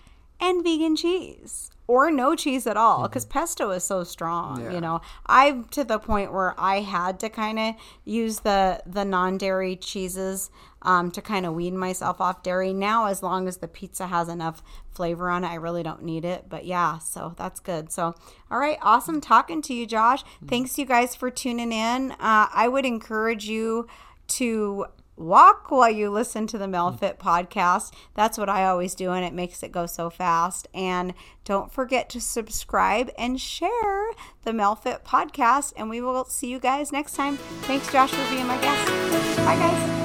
and 0.42 0.62
vegan 0.62 0.96
cheese. 0.96 1.70
Or 1.88 2.10
no 2.10 2.34
cheese 2.36 2.66
at 2.66 2.76
all, 2.76 3.02
because 3.02 3.26
pesto 3.26 3.70
is 3.70 3.84
so 3.84 4.04
strong. 4.04 4.62
Yeah. 4.62 4.72
You 4.72 4.80
know, 4.80 5.00
I'm 5.26 5.64
to 5.64 5.84
the 5.84 5.98
point 5.98 6.32
where 6.32 6.54
I 6.58 6.80
had 6.80 7.18
to 7.20 7.28
kind 7.28 7.58
of 7.58 7.74
use 8.04 8.40
the 8.40 8.80
the 8.86 9.04
non 9.04 9.36
dairy 9.36 9.76
cheeses 9.76 10.48
um, 10.82 11.10
to 11.10 11.20
kind 11.20 11.44
of 11.44 11.54
wean 11.54 11.76
myself 11.76 12.20
off 12.20 12.42
dairy. 12.42 12.72
Now, 12.72 13.06
as 13.06 13.22
long 13.22 13.48
as 13.48 13.58
the 13.58 13.68
pizza 13.68 14.06
has 14.06 14.28
enough 14.28 14.62
flavor 14.90 15.28
on 15.28 15.44
it, 15.44 15.48
I 15.48 15.56
really 15.56 15.82
don't 15.82 16.04
need 16.04 16.24
it. 16.24 16.46
But 16.48 16.64
yeah, 16.64 16.98
so 16.98 17.34
that's 17.36 17.60
good. 17.60 17.90
So, 17.90 18.14
all 18.50 18.58
right, 18.58 18.78
awesome 18.80 19.20
talking 19.20 19.60
to 19.62 19.74
you, 19.74 19.84
Josh. 19.84 20.22
Thanks, 20.46 20.78
you 20.78 20.86
guys, 20.86 21.16
for 21.16 21.30
tuning 21.30 21.72
in. 21.72 22.12
Uh, 22.12 22.46
I 22.54 22.68
would 22.68 22.86
encourage 22.86 23.46
you 23.46 23.88
to 24.28 24.86
walk 25.16 25.70
while 25.70 25.90
you 25.90 26.10
listen 26.10 26.46
to 26.48 26.58
the 26.58 26.66
Melfit 26.66 27.18
podcast. 27.18 27.92
That's 28.14 28.38
what 28.38 28.48
I 28.48 28.64
always 28.64 28.94
do, 28.94 29.12
and 29.12 29.24
it 29.24 29.32
makes 29.32 29.62
it 29.62 29.72
go 29.72 29.86
so 29.86 30.10
fast. 30.10 30.68
And 30.74 31.14
don't 31.44 31.72
forget 31.72 32.08
to 32.10 32.20
subscribe 32.20 33.10
and 33.18 33.40
share 33.40 34.10
the 34.42 34.52
Melfit 34.52 35.02
podcast. 35.02 35.72
And 35.76 35.90
we 35.90 36.00
will 36.00 36.24
see 36.24 36.48
you 36.48 36.58
guys 36.58 36.92
next 36.92 37.14
time. 37.14 37.36
Thanks, 37.62 37.90
Josh, 37.92 38.10
for 38.10 38.30
being 38.34 38.46
my 38.46 38.60
guest. 38.60 39.36
Bye, 39.38 39.56
guys. 39.56 40.01